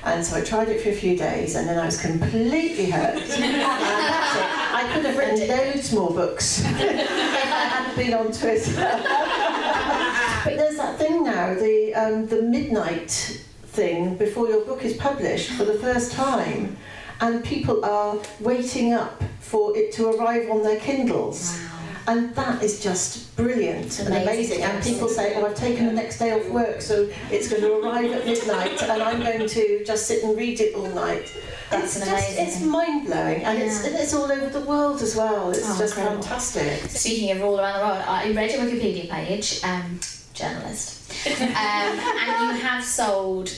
And 0.04 0.24
so 0.24 0.36
I 0.36 0.42
tried 0.42 0.68
it 0.68 0.82
for 0.82 0.90
a 0.90 0.94
few 0.94 1.16
days, 1.16 1.54
and 1.54 1.68
then 1.68 1.78
I 1.78 1.86
was 1.86 2.00
completely 2.00 2.84
it. 2.92 3.30
I 3.32 4.90
could 4.92 5.04
have 5.06 5.16
written 5.16 5.48
loads 5.48 5.92
more 5.92 6.10
books 6.10 6.60
if 6.64 6.74
I 6.74 7.64
hadn't 7.66 7.96
been 7.96 8.14
on 8.14 8.32
Twitter. 8.32 9.00
But 10.44 10.58
there's 10.58 10.76
that 10.76 10.98
thing 10.98 11.24
now, 11.24 11.54
the 11.54 11.94
um, 11.94 12.26
the 12.26 12.42
midnight 12.42 13.42
thing 13.74 14.16
before 14.16 14.48
your 14.48 14.64
book 14.64 14.84
is 14.84 14.96
published 14.96 15.50
for 15.52 15.64
the 15.64 15.74
first 15.74 16.12
time, 16.12 16.76
and 17.20 17.44
people 17.44 17.84
are 17.84 18.16
waiting 18.40 18.92
up 18.92 19.22
for 19.40 19.76
it 19.76 19.92
to 19.92 20.08
arrive 20.10 20.50
on 20.50 20.62
their 20.62 20.78
Kindles. 20.80 21.58
And 22.06 22.34
that 22.34 22.62
is 22.62 22.80
just 22.80 23.34
brilliant 23.34 23.98
and 23.98 24.08
Amazing. 24.08 24.28
amazing. 24.28 24.62
And 24.62 24.84
people 24.84 25.08
say, 25.08 25.34
"Oh, 25.36 25.46
I've 25.46 25.54
taken 25.54 25.86
the 25.86 25.92
next 25.92 26.18
day 26.18 26.32
off 26.32 26.46
work, 26.50 26.82
so 26.82 27.08
it's 27.30 27.48
going 27.48 27.62
to 27.62 27.72
arrive 27.80 28.12
at 28.12 28.26
midnight, 28.26 28.82
and 28.82 29.02
I'm 29.02 29.20
going 29.22 29.48
to 29.48 29.84
just 29.86 30.06
sit 30.06 30.22
and 30.22 30.36
read 30.36 30.60
it 30.60 30.74
all 30.74 30.86
night." 30.88 31.26
That's 31.70 31.96
it's 31.96 32.06
an 32.06 32.12
Just, 32.14 32.38
it's 32.38 32.60
mind 32.60 33.06
blowing, 33.06 33.42
and 33.42 33.58
it's 33.58 33.80
Yeah. 33.82 33.86
and 33.90 33.96
it's 34.02 34.12
all 34.12 34.30
over 34.30 34.50
the 34.58 34.66
world 34.66 35.00
as 35.00 35.16
well. 35.16 35.50
It's 35.50 35.60
Oh, 35.64 35.78
just 35.78 35.96
incredible. 35.96 36.22
fantastic. 36.22 36.90
Speaking 36.90 37.30
of 37.30 37.42
all 37.42 37.58
around 37.58 37.78
the 37.80 37.86
world, 37.86 38.04
I 38.06 38.30
read 38.32 38.50
your 38.52 38.60
Wikipedia 38.66 39.08
page, 39.08 39.60
um, 39.64 39.98
journalist, 40.34 41.03
um, 41.26 41.54
and 41.56 42.56
you 42.56 42.62
have 42.62 42.84
sold 42.84 43.50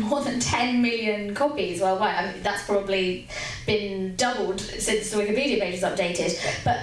more 0.00 0.22
than 0.22 0.40
10 0.40 0.80
million 0.80 1.34
copies 1.34 1.80
worldwide. 1.80 2.14
I 2.14 2.32
mean, 2.32 2.42
that's 2.42 2.64
probably 2.64 3.28
been 3.66 4.16
doubled 4.16 4.60
since 4.60 5.10
the 5.10 5.18
Wikipedia 5.18 5.60
page 5.60 5.74
is 5.74 5.82
updated. 5.82 6.64
But 6.64 6.80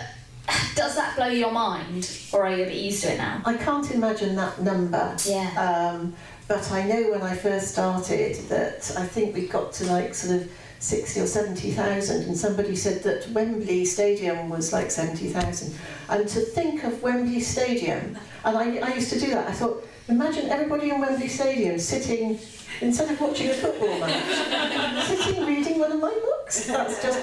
does 0.76 0.96
that 0.96 1.15
blow 1.15 1.28
your 1.28 1.52
mind, 1.52 2.10
or 2.32 2.46
are 2.46 2.56
you 2.56 2.63
a 2.63 2.67
bit 2.67 2.76
used 2.76 3.04
to 3.04 3.13
it 3.13 3.17
now? 3.17 3.41
I 3.46 3.56
can't 3.58 3.89
imagine 3.91 4.36
that 4.36 4.62
number. 4.62 5.15
Yeah. 5.26 5.93
Um, 5.96 6.13
but 6.48 6.72
I 6.72 6.84
know 6.84 7.12
when 7.12 7.22
I 7.22 7.36
first 7.36 7.69
started 7.69 8.36
that 8.50 8.91
I 8.98 9.06
think 9.06 9.36
we 9.36 9.48
got 9.48 9.72
to 9.74 9.86
like 9.86 10.13
sort 10.13 10.41
of 10.41 10.52
60 10.80 11.22
or 11.22 11.28
70,000 11.28 12.24
and 12.24 12.38
somebody 12.38 12.76
said 12.76 13.04
that 13.04 13.30
Wembley 13.30 13.86
Stadium 13.86 14.50
was 14.50 14.74
like 14.74 14.91
70,000. 14.91 15.74
And 16.10 16.28
to 16.28 16.39
think 16.41 16.84
of 16.84 17.02
Wembley 17.02 17.39
Stadium, 17.39 18.17
and 18.43 18.58
I, 18.58 18.80
I 18.80 18.93
used 18.93 19.10
to 19.13 19.19
do 19.19 19.28
that, 19.28 19.48
I 19.48 19.54
thought, 19.54 19.88
imagine 20.08 20.50
everybody 20.50 20.89
in 20.89 21.00
Wembley 21.00 21.28
Stadium 21.28 21.78
sitting, 21.80 22.39
instead 22.82 23.12
of 23.12 23.20
watching 23.22 23.50
a 23.50 23.54
football 23.54 24.00
match, 24.00 25.06
sitting 25.08 25.46
reading 25.46 25.80
one 25.80 25.92
of 25.92 26.00
my 26.00 26.12
books. 26.12 26.68
That's 26.68 27.02
just, 27.02 27.20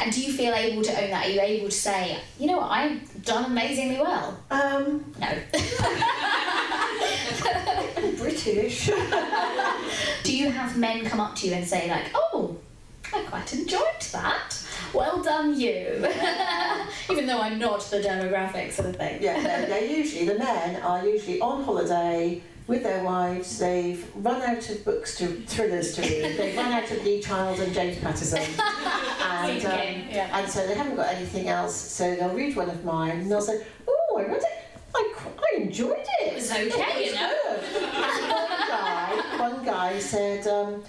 And 0.00 0.12
do 0.12 0.20
you 0.20 0.32
feel 0.32 0.52
able 0.54 0.82
to 0.82 1.02
own 1.02 1.10
that? 1.10 1.26
Are 1.26 1.30
you 1.30 1.40
able 1.40 1.66
to 1.68 1.74
say, 1.74 2.18
you 2.38 2.46
know 2.48 2.58
what, 2.58 2.70
I've 2.70 3.24
done 3.24 3.44
amazingly 3.46 4.00
well? 4.00 4.38
um, 4.50 5.12
No. 5.20 5.28
British. 8.16 8.86
Do 10.24 10.36
you 10.36 10.50
have 10.50 10.76
men 10.76 11.04
come 11.04 11.20
up 11.20 11.34
to 11.36 11.46
you 11.46 11.54
and 11.54 11.66
say 11.66 11.88
like, 11.90 12.06
"Oh, 12.14 12.56
I 13.14 13.22
quite 13.22 13.52
enjoyed 13.54 14.00
that. 14.12 14.54
Well 14.94 15.22
done, 15.22 15.58
you." 15.58 16.06
Even 17.10 17.26
though 17.26 17.40
I'm 17.40 17.58
not 17.58 17.80
the 17.90 17.98
demographic 18.00 18.72
sort 18.72 18.88
of 18.88 18.96
thing. 18.96 19.22
Yeah, 19.22 19.40
they're, 19.42 19.66
they're 19.66 19.84
usually, 19.84 20.26
the 20.26 20.38
men 20.38 20.80
are 20.82 21.06
usually 21.06 21.40
on 21.40 21.64
holiday 21.64 22.42
with 22.68 22.82
their 22.82 23.02
wives. 23.02 23.58
They've 23.58 24.06
run 24.16 24.42
out 24.42 24.68
of 24.70 24.84
books 24.84 25.16
to 25.18 25.26
thrillers 25.46 25.94
to 25.94 26.02
read. 26.02 26.36
They've 26.38 26.56
run 26.56 26.72
out 26.72 26.90
of 26.90 27.02
Lee 27.02 27.20
Child 27.20 27.58
and 27.60 27.74
James 27.74 27.98
Patterson. 27.98 28.42
And, 29.30 29.64
um, 29.66 30.08
yeah. 30.10 30.36
and 30.38 30.50
so 30.50 30.66
they 30.66 30.74
haven't 30.74 30.96
got 30.96 31.14
anything 31.14 31.48
else. 31.48 31.74
So 31.74 32.16
they'll 32.16 32.34
read 32.34 32.56
one 32.56 32.68
of 32.68 32.84
mine 32.84 33.20
and 33.20 33.30
they'll 33.30 33.40
say, 33.40 33.64
Oh, 33.86 34.16
I 34.18 34.22
read 34.22 34.42
it. 34.42 34.64
I, 34.94 35.14
I 35.38 35.60
enjoyed 35.60 35.98
it. 36.20 36.32
It 36.32 36.34
was 36.34 36.50
okay, 36.50 37.06
you 37.06 37.14
know. 37.14 37.58
And 37.76 38.32
one 38.32 38.68
guy, 38.68 39.38
one 39.38 39.64
guy 39.64 39.98
said, 40.00 40.46
um, 40.48 40.82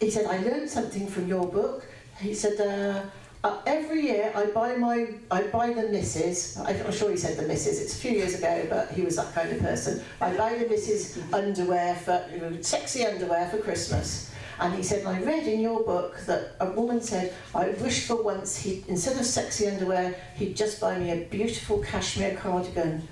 he 0.00 0.10
said, 0.10 0.26
I 0.26 0.38
learned 0.38 0.68
something 0.68 1.06
from 1.06 1.28
your 1.28 1.46
book. 1.46 1.86
He 2.20 2.34
said, 2.34 2.60
uh, 2.60 3.02
uh, 3.44 3.60
every 3.66 4.02
year 4.02 4.32
I 4.34 4.46
buy 4.46 4.76
my, 4.76 5.08
I 5.30 5.42
buy 5.42 5.72
the 5.72 5.88
missus. 5.88 6.58
I'm 6.58 6.92
sure 6.92 7.10
he 7.10 7.16
said 7.16 7.36
the 7.36 7.46
missus. 7.46 7.80
It's 7.80 7.94
a 7.94 7.98
few 7.98 8.12
years 8.12 8.34
ago, 8.38 8.66
but 8.68 8.90
he 8.90 9.02
was 9.02 9.16
that 9.16 9.32
kind 9.34 9.50
of 9.50 9.60
person. 9.60 10.02
I 10.20 10.36
buy 10.36 10.58
the 10.58 10.68
missus 10.68 11.18
underwear 11.32 11.94
for 11.94 12.24
you 12.32 12.40
know, 12.40 12.60
sexy 12.60 13.06
underwear 13.06 13.48
for 13.48 13.58
Christmas. 13.58 14.32
And 14.60 14.74
he 14.74 14.82
said, 14.82 15.06
I 15.06 15.22
read 15.22 15.46
in 15.46 15.60
your 15.60 15.84
book 15.84 16.18
that 16.26 16.56
a 16.58 16.70
woman 16.72 17.00
said, 17.00 17.32
I 17.54 17.68
wish 17.68 18.08
for 18.08 18.20
once 18.20 18.56
he, 18.56 18.84
instead 18.88 19.16
of 19.16 19.24
sexy 19.24 19.68
underwear, 19.68 20.16
he'd 20.34 20.56
just 20.56 20.80
buy 20.80 20.98
me 20.98 21.12
a 21.12 21.24
beautiful 21.26 21.78
cashmere 21.78 22.34
cardigan. 22.34 23.06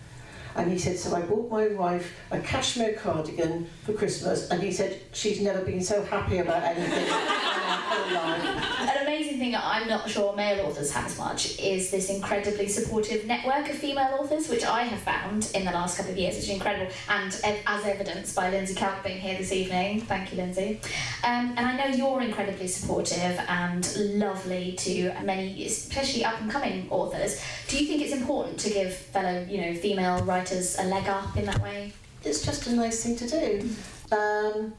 And 0.57 0.73
he 0.73 0.79
said, 0.79 0.99
so 0.99 1.15
I 1.15 1.23
bought 1.23 1.51
my 1.51 1.69
wife 1.69 2.19
a 2.31 2.41
cashmere 2.41 2.95
cardigan 2.95 3.69
for 3.85 3.93
Christmas. 3.93 4.51
And 4.51 4.63
he 4.63 4.73
said, 4.73 5.01
she's 5.13 5.41
never 5.41 5.63
been 5.63 5.83
so 5.83 6.03
happy 6.05 6.39
about 6.39 6.63
anything 6.63 7.07
in 7.07 7.09
her 7.09 8.15
life. 8.15 8.43
Amazing 9.37 9.53
thing 9.53 9.61
I'm 9.63 9.87
not 9.87 10.09
sure 10.09 10.35
male 10.35 10.65
authors 10.65 10.91
have 10.93 11.05
as 11.05 11.19
much 11.19 11.59
is 11.61 11.91
this 11.91 12.09
incredibly 12.09 12.69
supportive 12.69 13.27
network 13.27 13.69
of 13.69 13.77
female 13.77 14.17
authors, 14.19 14.49
which 14.49 14.65
I 14.65 14.85
have 14.85 15.01
found 15.01 15.51
in 15.55 15.67
the 15.67 15.73
last 15.73 15.99
couple 15.99 16.13
of 16.13 16.17
years, 16.17 16.37
which 16.37 16.45
is 16.45 16.51
incredible, 16.51 16.91
and 17.11 17.39
as 17.67 17.85
evidenced 17.85 18.35
by 18.35 18.49
Lindsay 18.49 18.75
Kelk 18.75 19.05
being 19.05 19.21
here 19.21 19.37
this 19.37 19.53
evening. 19.53 20.01
Thank 20.01 20.33
you, 20.33 20.39
Lindsay. 20.39 20.81
Um, 21.23 21.53
and 21.59 21.61
I 21.61 21.77
know 21.77 21.95
you're 21.95 22.23
incredibly 22.23 22.67
supportive 22.67 23.39
and 23.47 23.97
lovely 24.19 24.73
to 24.73 25.13
many, 25.23 25.67
especially 25.67 26.25
up 26.25 26.41
and 26.41 26.51
coming 26.51 26.87
authors. 26.89 27.39
Do 27.69 27.79
you 27.79 27.87
think 27.87 28.01
it's 28.01 28.15
important 28.15 28.59
to 28.61 28.71
give 28.71 28.95
fellow, 28.97 29.45
you 29.47 29.61
know, 29.61 29.75
female 29.75 30.25
writers 30.25 30.79
a 30.79 30.85
leg 30.85 31.11
up 31.11 31.37
in 31.37 31.45
that 31.45 31.61
way? 31.61 31.93
It's 32.25 32.43
just 32.43 32.67
a 32.69 32.75
nice 32.75 33.03
thing 33.03 33.17
to 33.17 33.29
do. 33.29 33.69
Um, 34.11 34.73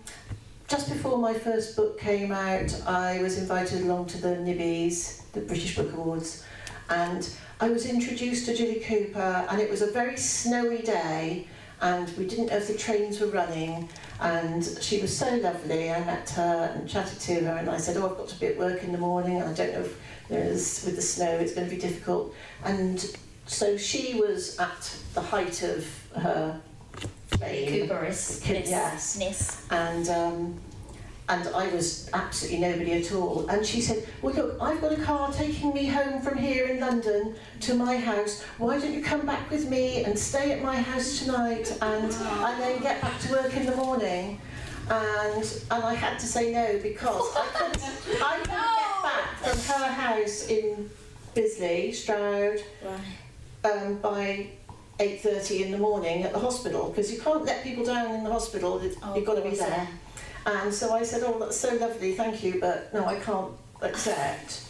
just 0.68 0.90
before 0.92 1.18
my 1.18 1.34
first 1.34 1.76
book 1.76 1.98
came 2.00 2.32
out, 2.32 2.82
I 2.86 3.22
was 3.22 3.38
invited 3.38 3.84
along 3.84 4.08
to 4.08 4.22
the 4.22 4.36
Nibbies, 4.36 5.22
the 5.32 5.40
British 5.40 5.76
Book 5.78 5.94
Awards, 5.94 6.44
and 6.90 7.30
I 7.62 7.70
was 7.70 7.86
introduced 7.86 8.46
to 8.46 8.56
Jilly 8.56 8.82
Cooper, 8.82 9.48
and 9.50 9.62
it 9.62 9.70
was 9.70 9.82
a 9.82 9.92
very 9.92 10.18
snowy 10.18 10.82
day, 10.82 11.48
and 11.80 12.10
we 12.18 12.28
didn't 12.28 12.48
know 12.48 12.58
if 12.58 12.68
the 12.68 12.78
trains 12.78 13.20
were 13.20 13.28
running, 13.28 13.88
and 14.20 14.64
she 14.82 15.00
was 15.02 15.16
so 15.16 15.36
lovely. 15.38 15.90
I 15.90 16.04
met 16.04 16.30
her 16.32 16.74
and 16.76 16.88
chatted 16.88 17.20
to 17.22 17.36
her, 17.46 17.58
and 17.58 17.70
I 17.70 17.78
said, 17.78 17.96
"Oh, 17.98 18.10
I've 18.10 18.18
got 18.18 18.28
to 18.30 18.40
be 18.40 18.48
at 18.48 18.58
work 18.58 18.84
in 18.84 18.92
the 18.92 18.98
morning, 18.98 19.38
and 19.40 19.50
I 19.50 19.54
don't 19.54 19.74
know 19.74 19.82
if 19.82 20.00
there's 20.28 20.84
with 20.84 20.96
the 20.96 21.02
snow, 21.02 21.30
it's 21.30 21.54
going 21.54 21.70
to 21.70 21.74
be 21.74 21.82
difficult." 21.82 22.34
And 22.64 23.06
so 23.46 23.78
she 23.78 24.16
was 24.16 24.58
at 24.60 24.96
the 25.14 25.22
height 25.22 25.64
of 25.64 25.86
her 26.16 26.60
Cooperis. 27.88 28.42
Yes. 29.20 29.66
And 29.70 30.10
um, 30.10 30.60
and 31.30 31.48
I 31.50 31.68
was 31.70 32.10
absolutely 32.14 32.60
nobody 32.60 32.94
at 32.94 33.12
all. 33.12 33.48
And 33.50 33.66
she 33.66 33.82
said, 33.82 34.08
Well, 34.22 34.34
look, 34.34 34.58
I've 34.62 34.80
got 34.80 34.94
a 34.94 35.02
car 35.02 35.32
taking 35.32 35.74
me 35.74 35.86
home 35.86 36.22
from 36.22 36.38
here 36.38 36.68
in 36.68 36.80
London 36.80 37.36
to 37.62 37.74
my 37.74 37.98
house. 37.98 38.44
Why 38.58 38.80
don't 38.80 38.94
you 38.94 39.04
come 39.04 39.26
back 39.26 39.50
with 39.52 39.70
me 39.70 40.06
and 40.06 40.18
stay 40.18 40.54
at 40.54 40.64
my 40.64 40.78
house 40.78 41.20
tonight 41.20 41.78
and, 41.82 42.12
and 42.14 42.62
then 42.62 42.82
get 42.82 43.02
back 43.02 43.20
to 43.22 43.32
work 43.34 43.54
in 43.56 43.66
the 43.66 43.76
morning? 43.76 44.40
And 44.90 45.44
and 45.70 45.84
I 45.84 45.94
had 45.96 46.18
to 46.20 46.26
say 46.26 46.54
no 46.54 46.80
because 46.82 47.36
I 47.36 47.48
couldn't, 47.54 48.22
I 48.24 48.38
couldn't 48.38 48.78
get 48.78 49.04
back 49.04 49.38
from 49.42 49.76
her 49.76 49.92
house 49.92 50.48
in 50.48 50.90
Bisley, 51.36 51.92
Stroud, 51.92 52.64
um, 53.66 53.98
by 53.98 54.48
8.30 55.00 55.66
in 55.66 55.72
the 55.72 55.78
morning 55.78 56.24
at 56.24 56.34
the 56.34 56.40
hospital 56.40 56.90
because 56.90 57.12
you 57.12 57.20
can't 57.20 57.46
let 57.46 57.64
people 57.64 57.86
down 57.86 58.12
in 58.16 58.24
the 58.24 58.32
hospital, 58.32 58.82
Oh, 59.04 59.16
you've 59.16 59.26
got 59.26 59.36
to 59.36 59.42
be 59.42 59.56
there. 59.56 59.88
And 60.46 60.74
so 60.74 60.94
I 60.94 61.04
said, 61.04 61.24
oh, 61.26 61.38
that's 61.40 61.58
so 61.58 61.76
lovely, 61.76 62.14
thank 62.14 62.44
you, 62.44 62.60
but 62.60 62.94
no, 62.94 63.06
I 63.06 63.20
can't 63.20 63.52
accept. 63.82 64.64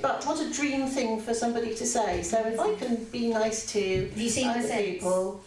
But 0.00 0.24
what 0.24 0.40
a 0.40 0.50
dream 0.50 0.86
thing 0.86 1.20
for 1.20 1.34
somebody 1.34 1.74
to 1.74 1.86
say. 1.86 2.22
So 2.22 2.38
if 2.46 2.58
I 2.58 2.74
can 2.76 3.04
be 3.04 3.28
nice 3.28 3.66
to 3.72 4.08
Have 4.08 4.18
you 4.18 4.30
seen 4.30 4.48
other 4.48 4.68
people, 4.68 5.40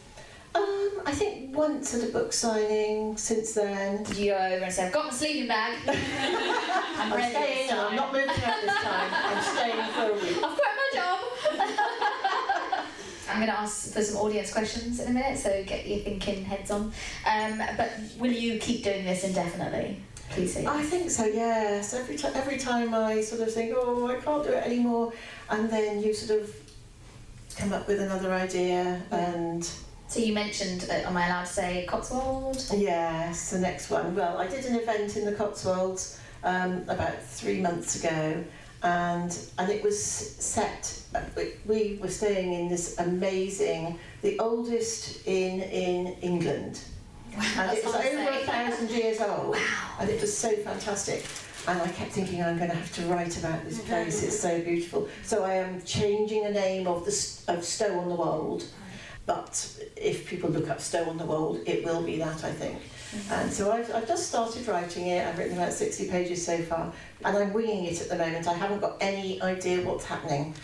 um, 0.54 1.02
I 1.06 1.13
think 1.13 1.56
once 1.56 1.94
at 1.96 2.10
a 2.10 2.12
book 2.12 2.34
signing 2.34 3.15
since 3.17 3.54
then. 3.54 4.04
Did 4.04 4.17
you 4.17 4.32
go 4.32 4.38
over 4.38 4.65
and 4.65 4.74
say, 4.74 4.88
I've 4.88 4.94
got 4.94 5.06
my 5.06 5.12
sleeping 5.12 5.48
bag? 5.48 5.78
I'm 5.88 7.13
I'm 7.13 7.32
staying 7.32 7.72
I'm 7.72 7.96
not 7.96 8.12
moving 8.12 8.30
out 8.30 8.62
this 8.62 8.76
time. 8.76 9.12
I'm 9.13 9.44
staying 9.44 9.94
for 9.94 10.12
a 10.12 10.13
week. 10.13 10.44
I've 10.44 10.58
quit 10.58 10.74
my 10.76 10.89
job. 10.94 11.20
I'm 13.32 13.38
going 13.38 13.48
to 13.52 13.60
ask 13.60 13.94
for 13.94 14.02
some 14.02 14.17
audience 14.17 14.52
questions 14.52 15.00
in 15.00 15.10
a 15.10 15.13
minute, 15.13 15.38
so 15.39 15.63
get 15.65 15.88
your 15.88 16.00
thinking 16.00 16.44
heads 16.44 16.70
on. 16.72 16.91
Um, 17.26 17.62
but 17.78 17.91
will 18.20 18.32
you 18.32 18.60
keep 18.60 18.84
doing 18.84 19.06
this 19.06 19.24
indefinitely? 19.24 20.02
Please 20.30 20.54
say. 20.54 20.65
I 20.65 20.82
think 20.84 21.10
so, 21.10 21.26
yes. 21.26 21.94
Every, 21.94 22.17
ti 22.17 22.28
every 22.34 22.58
time 22.58 22.94
I 22.94 23.22
sort 23.22 23.41
of 23.41 23.54
think, 23.54 23.74
oh, 23.76 24.08
I 24.08 24.15
can't 24.15 24.44
do 24.44 24.50
it 24.52 24.65
anymore, 24.65 25.13
and 25.50 25.70
then 25.70 26.02
you 26.02 26.13
sort 26.13 26.41
of 26.41 26.56
come 27.58 27.74
up 27.74 27.88
with 27.88 28.00
another 28.00 28.34
idea, 28.34 29.02
and 29.12 29.63
So 30.08 30.20
you 30.20 30.34
mentioned, 30.34 30.88
uh, 30.89 31.08
am 31.08 31.15
I 31.17 31.28
allowed 31.28 31.46
to 31.46 31.54
say 31.54 31.86
Cotswold? 31.89 32.65
yes, 32.76 33.52
the 33.52 33.60
next 33.60 33.89
one. 33.89 34.15
Well, 34.15 34.38
I 34.38 34.48
did 34.48 34.65
an 34.65 34.76
event 34.76 35.15
in 35.17 35.26
the 35.26 35.34
Cotswolds 35.34 36.20
um, 36.44 36.84
about 36.88 37.22
three 37.24 37.60
months 37.62 38.02
ago, 38.04 38.44
and 38.84 39.38
and 39.58 39.70
it 39.70 39.84
was 39.84 40.04
set. 40.04 40.98
we- 41.36 41.54
We 41.65 42.00
were 42.02 42.10
staying 42.10 42.54
in 42.54 42.70
this 42.70 42.98
amazing, 43.00 44.00
the 44.22 44.39
oldest 44.39 45.26
inn 45.28 45.62
in 45.62 46.08
England. 46.22 46.80
and 47.34 47.72
it 47.72 47.84
was 47.84 47.94
That's 47.94 48.06
hard 48.08 48.12
to 48.12 48.30
over 48.30 48.39
a 48.39 48.46
thousand 48.46 48.89
years 48.89 49.20
old, 49.22 49.56
Wow. 49.56 49.60
and 50.00 50.10
it 50.10 50.20
was 50.20 50.36
so 50.38 50.52
fantastic. 50.58 51.24
And 51.67 51.80
I 51.82 51.88
kept 51.89 52.12
thinking 52.12 52.41
I'm 52.44 52.58
going 52.58 52.72
to 52.72 52.76
have 52.76 52.91
to 52.96 53.04
write 53.04 53.38
about 53.38 53.63
this 53.63 53.78
mm-hmm. 53.78 53.88
place. 53.88 54.24
It's 54.24 54.39
so 54.39 54.60
beautiful. 54.62 55.08
So 55.24 55.44
I 55.44 55.54
am 55.56 55.82
changing 55.84 56.44
the 56.44 56.52
name 56.52 56.88
of 56.88 57.06
the 57.06 57.54
of 57.54 57.63
Stow 57.63 58.00
on 58.00 58.10
the 58.10 58.15
Wold. 58.15 58.63
But 59.28 59.54
if 59.96 60.28
people 60.28 60.50
look 60.50 60.70
up 60.70 60.82
Stow 60.82 61.08
on 61.10 61.17
the 61.17 61.26
Wold, 61.26 61.60
it 61.67 61.86
will 61.86 62.02
be 62.02 62.17
that 62.17 62.44
I 62.44 62.52
think. 62.52 62.80
And 63.30 63.52
so 63.52 63.71
I've, 63.71 63.93
I've 63.93 64.08
just 64.08 64.28
started 64.30 64.65
writing 64.67 65.08
it. 65.08 65.28
I've 65.28 65.38
written 65.38 65.58
about 65.58 65.74
60 65.74 66.08
pages 66.10 66.45
so 66.45 66.58
far, 66.60 66.91
and 67.26 67.38
I'm 67.38 67.52
winging 67.54 67.86
it 67.86 68.02
at 68.02 68.10
the 68.10 68.15
moment. 68.17 68.47
I 68.47 68.54
haven't 68.54 68.80
got 68.80 68.95
any 69.02 69.41
idea 69.41 69.86
what's 69.86 70.06
happening. 70.06 70.54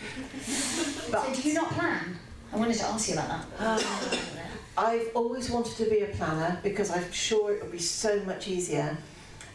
But 1.10 1.24
So 1.34 1.42
do 1.42 1.48
you 1.48 1.54
not 1.54 1.70
plan? 1.70 2.18
I 2.52 2.56
wanted 2.56 2.76
to 2.76 2.84
ask 2.86 3.08
you 3.08 3.14
about 3.14 3.58
that. 3.58 3.84
I've 4.78 5.10
always 5.14 5.50
wanted 5.50 5.74
to 5.76 5.84
be 5.90 6.00
a 6.00 6.06
planner 6.06 6.58
because 6.62 6.90
I'm 6.90 7.10
sure 7.12 7.52
it 7.52 7.62
would 7.62 7.72
be 7.72 7.78
so 7.78 8.20
much 8.24 8.46
easier, 8.48 8.96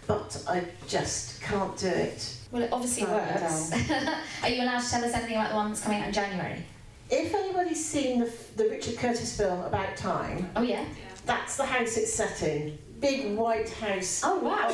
but 0.08 0.42
I 0.48 0.64
just 0.88 1.42
can't 1.42 1.76
do 1.78 1.88
it. 1.88 2.38
well, 2.52 2.64
it 2.64 2.72
obviously 2.74 3.06
Plan 3.06 3.42
works. 3.42 3.72
Are 4.44 4.50
you 4.50 4.64
allowed 4.64 4.82
to 4.82 4.90
tell 4.90 5.04
us 5.06 5.14
anything 5.14 5.36
about 5.36 5.50
the 5.52 5.56
one 5.56 5.70
that's 5.70 5.82
coming 5.82 6.02
out 6.02 6.08
in 6.08 6.14
January? 6.14 6.66
If 7.10 7.34
anybody's 7.34 7.84
seen 7.86 8.20
the, 8.20 8.32
the 8.58 8.66
Richard 8.70 8.98
Curtis 8.98 9.38
film 9.38 9.62
About 9.62 9.96
Time, 9.96 10.50
Oh, 10.56 10.62
yeah? 10.64 10.84
That's 11.26 11.58
the 11.58 11.66
house 11.66 11.98
it's 11.98 12.14
set 12.14 12.42
in. 12.44 12.78
Big 13.00 13.36
white 13.36 13.70
house. 13.70 14.22
Oh, 14.24 14.40
wow. 14.40 14.68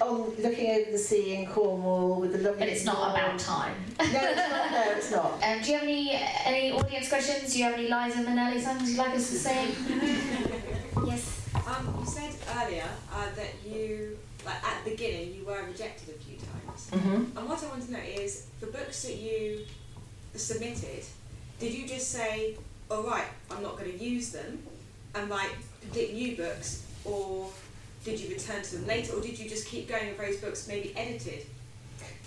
On, 0.00 0.08
on 0.08 0.30
looking 0.42 0.70
over 0.70 0.90
the 0.90 0.98
sea 0.98 1.36
in 1.36 1.46
Cornwall 1.46 2.20
with 2.20 2.32
the 2.32 2.38
lovely. 2.38 2.58
But 2.58 2.68
it's 2.68 2.84
not 2.84 3.14
about 3.14 3.38
time. 3.38 3.74
No, 3.98 4.04
it's 4.04 4.50
not. 4.50 4.70
No, 4.70 4.84
it's 4.96 5.10
not. 5.10 5.42
Um, 5.42 5.62
do 5.62 5.70
you 5.70 5.78
have 5.78 5.82
any 5.82 6.10
any 6.44 6.72
audience 6.72 7.08
questions? 7.08 7.52
Do 7.52 7.58
you 7.58 7.64
have 7.64 7.74
any 7.74 7.84
Liza 7.84 8.18
Minnelli 8.18 8.60
songs 8.60 8.90
you'd 8.90 8.98
like 8.98 9.14
us 9.14 9.30
to 9.30 9.36
sing? 9.36 9.68
yes. 11.06 11.48
Um, 11.66 11.96
you 12.00 12.06
said 12.06 12.34
earlier 12.58 12.88
uh, 13.12 13.26
that 13.34 13.54
you, 13.66 14.18
like 14.44 14.62
at 14.62 14.84
the 14.84 14.90
beginning, 14.90 15.34
you 15.34 15.44
were 15.44 15.62
rejected 15.64 16.14
a 16.14 16.18
few 16.18 16.36
times. 16.36 16.90
Mm-hmm. 16.90 17.38
And 17.38 17.48
what 17.48 17.62
I 17.62 17.68
want 17.68 17.84
to 17.86 17.92
know 17.92 17.98
is, 17.98 18.46
for 18.60 18.66
books 18.66 19.02
that 19.04 19.16
you 19.16 19.64
submitted, 20.34 21.04
did 21.58 21.72
you 21.72 21.86
just 21.86 22.10
say, 22.10 22.56
all 22.90 23.02
right, 23.02 23.26
I'm 23.50 23.62
not 23.62 23.78
going 23.78 23.90
to 23.90 24.04
use 24.04 24.30
them, 24.30 24.62
and 25.14 25.30
write 25.30 25.50
complete 25.80 26.14
new 26.14 26.36
books, 26.36 26.86
or 27.04 27.50
did 28.04 28.20
you 28.20 28.28
return 28.28 28.62
to 28.62 28.76
them 28.76 28.86
later, 28.86 29.14
or 29.14 29.20
did 29.20 29.38
you 29.38 29.48
just 29.48 29.66
keep 29.66 29.88
going 29.88 30.08
with 30.08 30.18
those 30.18 30.36
books, 30.36 30.68
maybe 30.68 30.94
edited? 30.96 31.46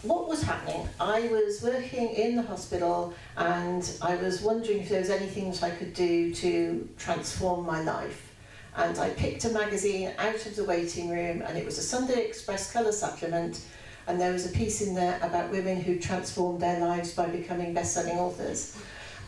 What 0.03 0.27
was 0.27 0.41
happening? 0.41 0.87
I 0.99 1.27
was 1.27 1.61
working 1.61 2.09
in 2.09 2.35
the 2.35 2.41
hospital 2.41 3.13
and 3.37 3.87
I 4.01 4.15
was 4.15 4.41
wondering 4.41 4.79
if 4.79 4.89
there 4.89 4.99
was 4.99 5.11
anything 5.11 5.51
that 5.51 5.61
I 5.61 5.69
could 5.69 5.93
do 5.93 6.33
to 6.33 6.89
transform 6.97 7.67
my 7.67 7.83
life. 7.83 8.33
And 8.75 8.97
I 8.97 9.11
picked 9.11 9.45
a 9.45 9.49
magazine 9.49 10.11
out 10.17 10.43
of 10.47 10.55
the 10.55 10.63
waiting 10.63 11.09
room 11.09 11.43
and 11.43 11.55
it 11.55 11.63
was 11.63 11.77
a 11.77 11.83
Sunday 11.83 12.25
Express 12.25 12.71
colour 12.71 12.91
supplement 12.91 13.63
and 14.07 14.19
there 14.19 14.33
was 14.33 14.47
a 14.47 14.49
piece 14.49 14.81
in 14.81 14.95
there 14.95 15.19
about 15.21 15.51
women 15.51 15.79
who 15.79 15.99
transformed 15.99 16.61
their 16.61 16.79
lives 16.79 17.13
by 17.13 17.27
becoming 17.27 17.73
best-selling 17.73 18.17
authors. 18.17 18.75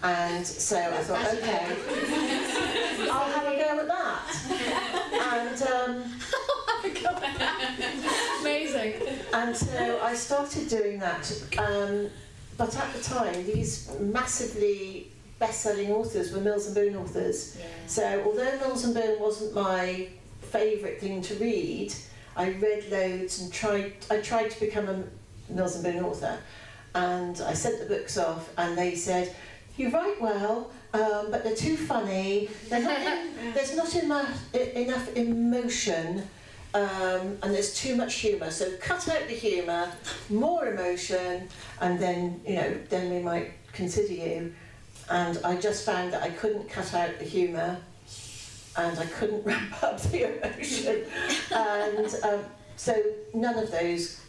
And 0.01 0.45
so 0.45 0.77
I 0.77 1.03
thought, 1.03 1.33
okay, 1.35 2.49
I'll 3.11 3.31
have 3.31 3.47
a 3.47 3.55
go 3.55 3.79
at 3.79 3.87
that. 3.87 4.23
And 5.33 5.61
um, 5.63 6.03
Amazing. 8.41 8.93
And 9.33 9.55
so 9.55 9.99
I 10.01 10.13
started 10.15 10.67
doing 10.67 10.99
that. 10.99 11.31
Um, 11.57 12.09
but 12.57 12.75
at 12.75 12.93
the 12.93 13.01
time, 13.01 13.45
these 13.45 13.89
massively 13.99 15.11
best-selling 15.39 15.91
authors 15.91 16.31
were 16.31 16.41
Mills 16.41 16.67
and 16.67 16.75
Boon 16.75 16.95
authors. 16.95 17.57
So 17.87 18.23
although 18.25 18.57
Mills 18.59 18.83
and 18.85 18.93
Boon 18.93 19.19
wasn't 19.19 19.53
my 19.55 20.07
favourite 20.41 20.99
thing 20.99 21.21
to 21.23 21.35
read, 21.35 21.93
I 22.35 22.51
read 22.51 22.89
loads 22.91 23.41
and 23.41 23.51
tried. 23.51 23.93
I 24.11 24.17
tried 24.17 24.49
to 24.51 24.59
become 24.59 24.87
a 24.89 25.03
Mills 25.49 25.75
and 25.75 25.83
Boon 25.83 26.03
author, 26.03 26.37
and 26.95 27.39
I 27.41 27.53
sent 27.53 27.79
the 27.79 27.85
books 27.85 28.17
off, 28.17 28.49
and 28.57 28.77
they 28.77 28.95
said. 28.95 29.35
You 29.75 29.89
write 29.89 30.21
well, 30.21 30.71
um, 30.93 31.31
but 31.31 31.43
they're 31.43 31.55
too 31.55 31.75
funny. 31.75 32.49
They're 32.69 32.81
not 32.81 32.99
in, 32.99 33.31
there's 33.53 33.75
not 33.75 33.95
enough, 33.95 34.55
enough 34.55 35.15
emotion 35.15 36.23
um, 36.73 37.37
and 37.43 37.53
there's 37.53 37.75
too 37.75 37.95
much 37.95 38.15
humour. 38.15 38.49
So 38.49 38.75
cut 38.77 39.07
out 39.07 39.27
the 39.27 39.35
humour, 39.35 39.91
more 40.29 40.67
emotion, 40.67 41.47
and 41.81 41.99
then 41.99 42.41
you 42.45 42.55
know 42.55 42.77
then 42.89 43.13
we 43.13 43.19
might 43.19 43.51
consider 43.71 44.13
you. 44.13 44.53
And 45.09 45.37
I 45.43 45.57
just 45.57 45.85
found 45.85 46.13
that 46.13 46.23
I 46.23 46.29
couldn't 46.29 46.69
cut 46.69 46.93
out 46.93 47.19
the 47.19 47.25
humour, 47.25 47.77
and 48.77 48.99
I 48.99 49.05
couldn't 49.05 49.43
ramp 49.45 49.83
up 49.83 50.01
the 50.01 50.37
emotion, 50.37 51.05
and 51.51 52.15
um, 52.23 52.45
so 52.75 52.95
none 53.33 53.57
of 53.57 53.69
those 53.71 54.19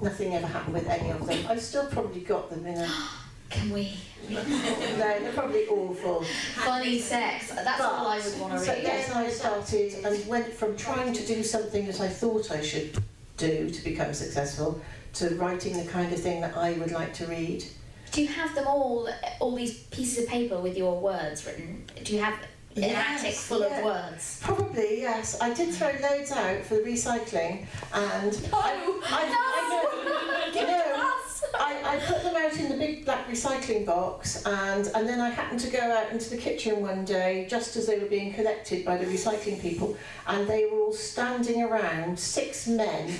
nothing 0.00 0.34
ever 0.34 0.46
happened 0.46 0.74
with 0.74 0.88
any 0.88 1.10
of 1.10 1.26
them. 1.26 1.46
I've 1.48 1.62
still 1.62 1.86
probably 1.86 2.20
got 2.20 2.50
them 2.50 2.66
in 2.66 2.78
a. 2.78 2.88
Can 3.50 3.70
we? 3.72 3.96
no, 4.30 4.42
they're 4.42 5.32
probably 5.32 5.66
awful. 5.68 6.24
Funny 6.54 6.98
sex. 6.98 7.50
That's 7.54 7.80
all 7.80 8.08
I 8.08 8.18
would 8.18 8.40
want 8.40 8.52
to 8.54 8.58
read. 8.70 8.82
So 8.82 8.82
then 8.82 9.12
I 9.12 9.28
started 9.30 9.94
and 10.04 10.26
went 10.26 10.52
from 10.52 10.76
trying 10.76 11.12
to 11.12 11.26
do 11.26 11.42
something 11.42 11.86
that 11.86 12.00
I 12.00 12.08
thought 12.08 12.50
I 12.50 12.60
should 12.60 13.02
do 13.36 13.70
to 13.70 13.84
become 13.84 14.12
successful 14.14 14.80
to 15.14 15.34
writing 15.36 15.76
the 15.76 15.90
kind 15.90 16.12
of 16.12 16.20
thing 16.20 16.40
that 16.40 16.56
I 16.56 16.72
would 16.72 16.90
like 16.90 17.14
to 17.14 17.26
read. 17.26 17.64
Do 18.12 18.22
you 18.22 18.28
have 18.28 18.54
them 18.54 18.66
all, 18.66 19.08
all 19.40 19.54
these 19.54 19.78
pieces 19.84 20.24
of 20.24 20.28
paper 20.28 20.58
with 20.58 20.76
your 20.76 21.00
words 21.00 21.46
written? 21.46 21.84
Do 22.02 22.14
you 22.14 22.22
have 22.22 22.34
an 22.74 22.82
Yes, 22.82 23.20
attic 23.22 23.34
full 23.34 23.60
yeah. 23.60 23.78
of 23.78 23.84
words? 23.84 24.40
Probably, 24.42 25.00
yes. 25.00 25.40
I 25.40 25.52
did 25.54 25.74
throw 25.74 25.92
loads 26.02 26.32
out 26.32 26.62
for 26.62 26.74
the 26.76 26.82
recycling 26.82 27.66
and 27.92 28.48
I, 28.52 29.00
I, 29.06 30.50
I, 30.50 30.50
you 30.54 30.66
know, 30.66 31.15
I, 31.58 31.96
I 31.96 31.96
put 31.98 32.22
them 32.22 32.36
out 32.36 32.56
in 32.58 32.68
the 32.68 32.76
big 32.76 33.04
black 33.04 33.28
recycling 33.28 33.86
box 33.86 34.44
and, 34.44 34.86
and 34.94 35.08
then 35.08 35.20
I 35.20 35.30
happened 35.30 35.60
to 35.60 35.70
go 35.70 35.78
out 35.78 36.10
into 36.10 36.30
the 36.30 36.36
kitchen 36.36 36.80
one 36.80 37.04
day 37.04 37.46
just 37.48 37.76
as 37.76 37.86
they 37.86 37.98
were 37.98 38.06
being 38.06 38.32
collected 38.32 38.84
by 38.84 38.96
the 38.96 39.04
recycling 39.04 39.60
people 39.60 39.96
and 40.26 40.46
they 40.48 40.66
were 40.66 40.78
all 40.78 40.92
standing 40.92 41.62
around, 41.62 42.18
six 42.18 42.66
men, 42.66 43.12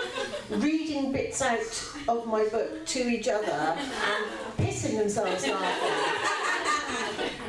reading 0.50 1.12
bits 1.12 1.42
out 1.42 1.92
of 2.08 2.26
my 2.26 2.44
book 2.48 2.86
to 2.86 3.08
each 3.08 3.28
other 3.28 3.50
and 3.50 4.26
pissing 4.58 4.98
themselves 4.98 5.46
laughing. 5.46 6.32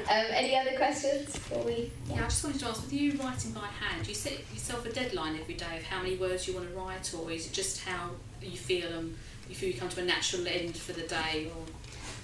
Um, 0.09 0.25
any 0.31 0.57
other 0.57 0.77
questions 0.77 1.33
before 1.33 1.63
we? 1.63 1.91
Yeah, 2.09 2.21
I 2.21 2.23
just 2.23 2.41
wanted 2.41 2.61
to 2.61 2.67
ask, 2.67 2.81
with 2.81 2.93
you 2.93 3.11
writing 3.19 3.51
by 3.51 3.67
hand, 3.67 4.03
do 4.03 4.09
you 4.09 4.15
set 4.15 4.39
yourself 4.53 4.85
a 4.85 4.93
deadline 4.93 5.37
every 5.37 5.55
day 5.55 5.77
of 5.77 5.83
how 5.83 6.01
many 6.01 6.15
words 6.15 6.47
you 6.47 6.53
want 6.53 6.69
to 6.69 6.73
write, 6.73 7.13
or 7.13 7.29
is 7.29 7.47
it 7.47 7.51
just 7.51 7.83
how 7.83 8.11
you 8.41 8.57
feel 8.57 8.87
and 8.93 9.17
feel 9.55 9.69
you 9.69 9.79
come 9.79 9.89
to 9.89 10.01
a 10.01 10.05
natural 10.05 10.47
end 10.47 10.75
for 10.75 10.93
the 10.93 11.01
day? 11.01 11.49
Or 11.55 11.63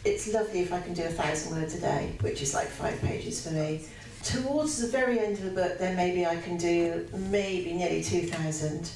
It's 0.05 0.33
lovely 0.33 0.61
if 0.61 0.73
I 0.73 0.81
can 0.81 0.93
do 0.93 1.03
a 1.03 1.09
thousand 1.09 1.57
words 1.57 1.75
a 1.75 1.81
day, 1.81 2.15
which 2.21 2.41
is 2.41 2.53
like 2.53 2.67
five 2.67 2.99
pages 3.01 3.45
for 3.45 3.53
me. 3.53 3.81
Towards 4.23 4.81
the 4.81 4.87
very 4.87 5.19
end 5.19 5.37
of 5.37 5.43
the 5.43 5.51
book, 5.51 5.77
then 5.79 5.95
maybe 5.97 6.25
I 6.25 6.37
can 6.37 6.57
do 6.57 7.07
maybe 7.13 7.73
nearly 7.73 8.01
2,000, 8.03 8.89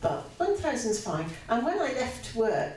but 0.00 0.38
1,000's 0.38 1.00
fine. 1.00 1.26
And 1.48 1.64
when 1.64 1.78
I 1.78 1.92
left 1.92 2.34
work 2.34 2.76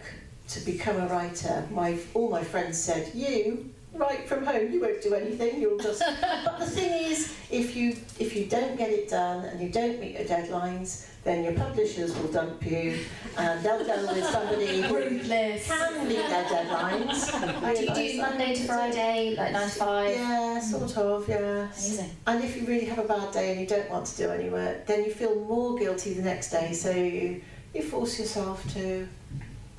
to 0.49 0.59
become 0.61 0.97
a 0.97 1.07
writer, 1.07 1.67
my 1.71 1.97
all 2.13 2.29
my 2.29 2.43
friends 2.43 2.79
said, 2.79 3.11
"You 3.15 3.73
write 3.97 4.27
from 4.27 4.45
home. 4.45 4.71
You 4.71 4.81
won't 4.81 5.01
do 5.01 5.13
anything. 5.13 5.61
You'll 5.61 5.79
just." 5.79 6.03
but 6.45 6.59
the 6.59 6.65
thing 6.65 7.11
is, 7.11 7.35
if 7.49 7.75
you 7.75 7.95
if 8.19 8.35
you 8.35 8.45
don't 8.45 8.77
get 8.77 8.89
it 8.89 9.09
done 9.09 9.45
and 9.45 9.61
you 9.61 9.69
don't 9.69 9.99
meet 9.99 10.13
your 10.13 10.25
deadlines, 10.25 11.07
then 11.25 11.43
your 11.43 11.53
publishers 11.53 12.15
will 12.17 12.31
dump 12.31 12.63
you, 12.65 12.99
and 13.37 13.65
they'll 13.65 13.83
go 13.83 14.13
with 14.13 14.23
somebody 14.25 14.81
who 14.83 14.99
can 14.99 15.13
meet 15.13 15.23
their 15.27 16.45
deadlines. 16.45 17.75
Do 17.75 17.83
you 17.83 18.11
do 18.11 18.21
Monday 18.21 18.55
to 18.55 18.63
Friday, 18.63 19.35
like 19.35 19.51
nine 19.51 19.69
to 19.69 19.75
five? 19.75 20.15
Yeah, 20.15 20.59
sort 20.59 20.97
of, 20.97 21.27
yeah. 21.27 21.63
Amazing. 21.63 22.11
And 22.27 22.43
if 22.43 22.55
you 22.55 22.67
really 22.67 22.85
have 22.85 22.99
a 22.99 23.07
bad 23.07 23.31
day 23.31 23.51
and 23.51 23.59
you 23.59 23.67
don't 23.67 23.89
want 23.89 24.05
to 24.05 24.17
do 24.17 24.29
any 24.29 24.49
work, 24.49 24.85
then 24.85 25.03
you 25.03 25.11
feel 25.11 25.35
more 25.35 25.75
guilty 25.75 26.13
the 26.13 26.21
next 26.21 26.51
day, 26.51 26.73
so 26.73 26.91
you, 26.91 27.41
you 27.73 27.81
force 27.81 28.19
yourself 28.19 28.63
to. 28.73 29.07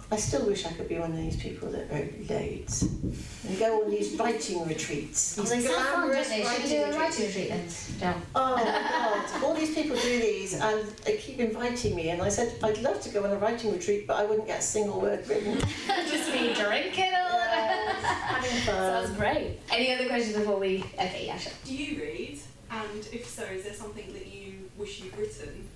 I 0.09 0.17
still 0.17 0.47
wish 0.47 0.65
I 0.65 0.71
could 0.73 0.89
be 0.89 0.99
one 1.01 1.11
of 1.11 1.17
these 1.17 1.37
people 1.37 1.69
that 1.71 1.91
wrote 1.91 2.13
loads 2.31 2.83
and 2.83 3.59
go 3.59 3.83
on 3.83 3.91
these 3.91 4.15
writing 4.15 4.65
retreats. 4.65 5.37
Oh, 5.37 5.43
These 5.43 5.51
they 5.51 5.61
sound 5.63 5.85
fun, 5.89 6.09
don't 6.13 6.29
they? 6.29 6.45
Should 6.45 6.63
we 6.63 6.69
do 6.69 6.83
a 6.85 6.97
writing 6.99 7.27
retreat 7.27 7.49
then? 7.49 7.67
No. 8.01 8.15
Oh 8.37 8.57
my 8.57 8.63
god, 8.63 9.43
all 9.43 9.55
these 9.55 9.75
people 9.75 9.97
do 9.97 10.21
these 10.21 10.55
and 10.61 10.87
they 11.05 11.17
keep 11.17 11.41
inviting 11.41 11.97
me 11.97 12.11
and 12.11 12.23
I 12.23 12.29
said 12.29 12.55
I'd 12.63 12.79
love 12.83 13.01
to 13.01 13.09
go 13.09 13.25
on 13.25 13.31
a 13.33 13.37
writing 13.37 13.73
retreat 13.73 14.07
but 14.07 14.17
I 14.17 14.25
wouldn't 14.25 14.47
get 14.47 14.61
a 14.61 14.63
single 14.63 15.01
word 15.01 15.27
written. 15.29 15.59
Just 15.89 16.33
be 16.33 16.55
drinking 16.55 17.13
all 17.15 17.39
the 17.41 17.45
time. 17.47 17.97
Having 17.97 18.51
Sounds 18.63 19.09
fun. 19.09 19.19
great. 19.19 19.59
Any 19.73 19.93
other 19.93 20.07
questions 20.07 20.37
before 20.37 20.61
we? 20.61 20.85
Okay, 20.95 21.27
yeah, 21.27 21.37
sure. 21.37 21.53
Do 21.65 21.75
you 21.75 22.01
read? 22.01 22.39
And 22.71 23.09
if 23.13 23.27
so, 23.27 23.43
is 23.43 23.65
there 23.65 23.75
something 23.75 24.13
that 24.13 24.27
you 24.27 24.71
wish 24.77 25.01
you'd 25.01 25.17
written? 25.17 25.69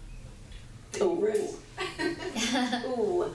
That 0.92 1.00
you 1.00 1.06
Ooh. 1.06 1.24
wrote? 1.24 2.86
Ooh, 2.98 3.34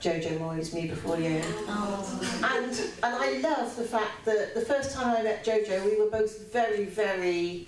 Jojo 0.00 0.38
Moyes, 0.38 0.72
Me 0.74 0.86
Before 0.86 1.18
You. 1.18 1.40
Oh. 1.66 2.20
And 2.42 2.72
and 3.02 3.14
I 3.14 3.38
love 3.40 3.76
the 3.76 3.84
fact 3.84 4.24
that 4.24 4.54
the 4.54 4.60
first 4.60 4.92
time 4.94 5.16
I 5.16 5.22
met 5.22 5.44
Jojo, 5.44 5.84
we 5.84 6.00
were 6.00 6.10
both 6.10 6.52
very 6.52 6.84
very 6.84 7.66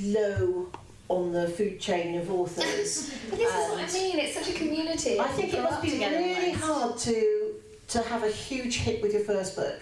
low 0.00 0.68
on 1.08 1.32
the 1.32 1.48
food 1.48 1.80
chain 1.80 2.18
of 2.18 2.30
authors. 2.30 3.12
But 3.30 3.38
this 3.38 3.48
is 3.48 3.70
what 3.70 3.78
I 3.78 3.92
mean. 3.92 4.18
It's 4.18 4.34
such 4.34 4.50
a 4.54 4.58
community. 4.58 5.18
I 5.18 5.28
think 5.28 5.54
it 5.54 5.62
must 5.62 5.82
be 5.82 5.98
really 5.98 6.52
hard 6.52 6.98
to 6.98 7.54
to 7.88 8.02
have 8.02 8.22
a 8.22 8.30
huge 8.30 8.78
hit 8.78 9.02
with 9.02 9.12
your 9.12 9.24
first 9.24 9.56
book, 9.56 9.80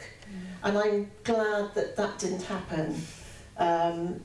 and 0.62 0.79
I'm 0.79 1.11
glad 1.25 1.75
that 1.75 1.97
that 1.97 2.19
didn't 2.19 2.43
happen. 2.43 2.97
Um, 3.59 4.21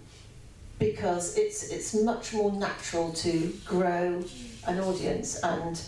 because 0.80 1.38
it's 1.38 1.70
it's 1.70 1.94
much 1.94 2.34
more 2.34 2.52
natural 2.52 3.14
to 3.14 3.54
grow 3.66 4.24
an 4.68 4.80
audience 4.80 5.40
and 5.44 5.80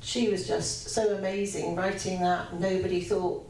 she 0.00 0.28
was 0.28 0.46
just 0.46 0.88
so 0.88 1.16
amazing 1.16 1.74
writing 1.76 2.20
that 2.20 2.58
nobody 2.58 3.00
thought 3.00 3.44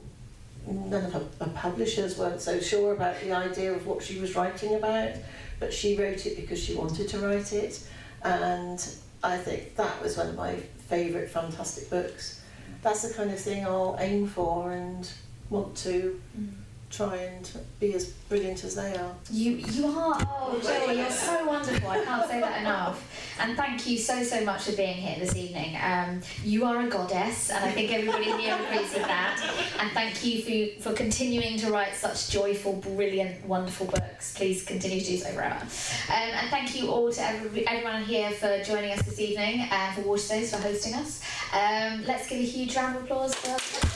none 0.67 1.05
of 1.05 1.13
her, 1.13 1.25
her 1.41 1.53
publishers 1.55 2.19
weren't 2.19 2.41
so 2.41 2.61
sure 2.61 2.93
about 2.93 3.19
the 3.21 3.33
idea 3.33 3.73
of 3.73 3.87
what 3.87 4.03
she 4.03 4.19
was 4.19 4.35
writing 4.35 4.75
about 4.75 5.15
but 5.61 5.73
she 5.73 5.97
wrote 5.97 6.27
it 6.27 6.37
because 6.37 6.63
she 6.63 6.75
wanted 6.75 7.09
to 7.09 7.19
write 7.19 7.53
it. 7.53 7.81
And 8.23 8.85
I 9.23 9.37
think 9.37 9.77
that 9.77 10.03
was 10.03 10.17
one 10.17 10.29
of 10.29 10.37
my 10.37 10.57
favourite 10.89 11.29
fantastic 11.29 11.91
books. 11.91 12.41
That's 12.83 13.07
the 13.07 13.15
kind 13.15 13.31
of 13.31 13.39
thing 13.39 13.65
I'll 13.65 13.97
aim 13.99 14.29
for 14.29 14.73
and 14.73 15.11
want 15.51 15.77
to 15.79 16.21
mm. 16.39 16.51
Try 16.91 17.17
and 17.17 17.51
be 17.81 17.93
as 17.95 18.07
brilliant 18.29 18.65
as 18.65 18.75
they 18.75 18.95
are 18.97 19.15
You 19.31 19.53
you 19.53 19.87
are 19.87 20.17
oh 20.21 20.61
Joey, 20.63 20.99
you're 20.99 21.11
so 21.11 21.47
wonderful. 21.47 21.89
I 21.89 22.05
can't 22.05 22.29
say 22.29 22.41
that 22.41 22.61
enough. 22.61 23.37
And 23.41 23.57
thank 23.57 23.87
you 23.87 23.99
so 23.99 24.23
so 24.23 24.45
much 24.45 24.63
for 24.63 24.73
being 24.73 24.97
here 24.97 25.19
this 25.19 25.37
evening. 25.37 25.77
Um, 25.83 26.23
you 26.43 26.65
are 26.65 26.81
a 26.81 26.89
goddess, 26.89 27.51
and 27.51 27.65
I 27.65 27.71
think 27.71 27.93
everybody 27.93 28.33
here 28.41 28.57
agrees 28.57 28.93
with 28.93 29.03
that. 29.03 29.39
And 29.79 29.91
thank 29.93 30.25
you 30.25 30.43
for 30.43 30.91
for 30.91 30.97
continuing 30.97 31.59
to 31.59 31.71
write 31.71 31.95
such 31.95 32.31
joyful, 32.31 32.75
brilliant, 32.77 33.45
wonderful 33.45 33.87
books. 33.87 34.35
Please 34.35 34.65
continue 34.65 35.01
to 35.01 35.07
do 35.07 35.17
so 35.19 35.31
forever. 35.31 35.61
Um, 35.61 36.31
and 36.39 36.51
thank 36.51 36.75
you 36.81 36.91
all 36.91 37.13
to 37.13 37.23
every, 37.23 37.67
everyone 37.67 38.03
here 38.05 38.31
for 38.31 38.63
joining 38.65 38.93
us 38.93 39.03
this 39.03 39.21
evening 39.21 39.69
and 39.71 39.95
for 39.95 40.03
Waterstones 40.03 40.51
for 40.55 40.63
hosting 40.63 40.95
us. 40.95 41.23
Um, 41.53 42.05
let's 42.07 42.29
give 42.29 42.39
a 42.39 42.43
huge 42.43 42.75
round 42.77 42.97
of 42.97 43.05
applause 43.05 43.35
for. 43.35 43.88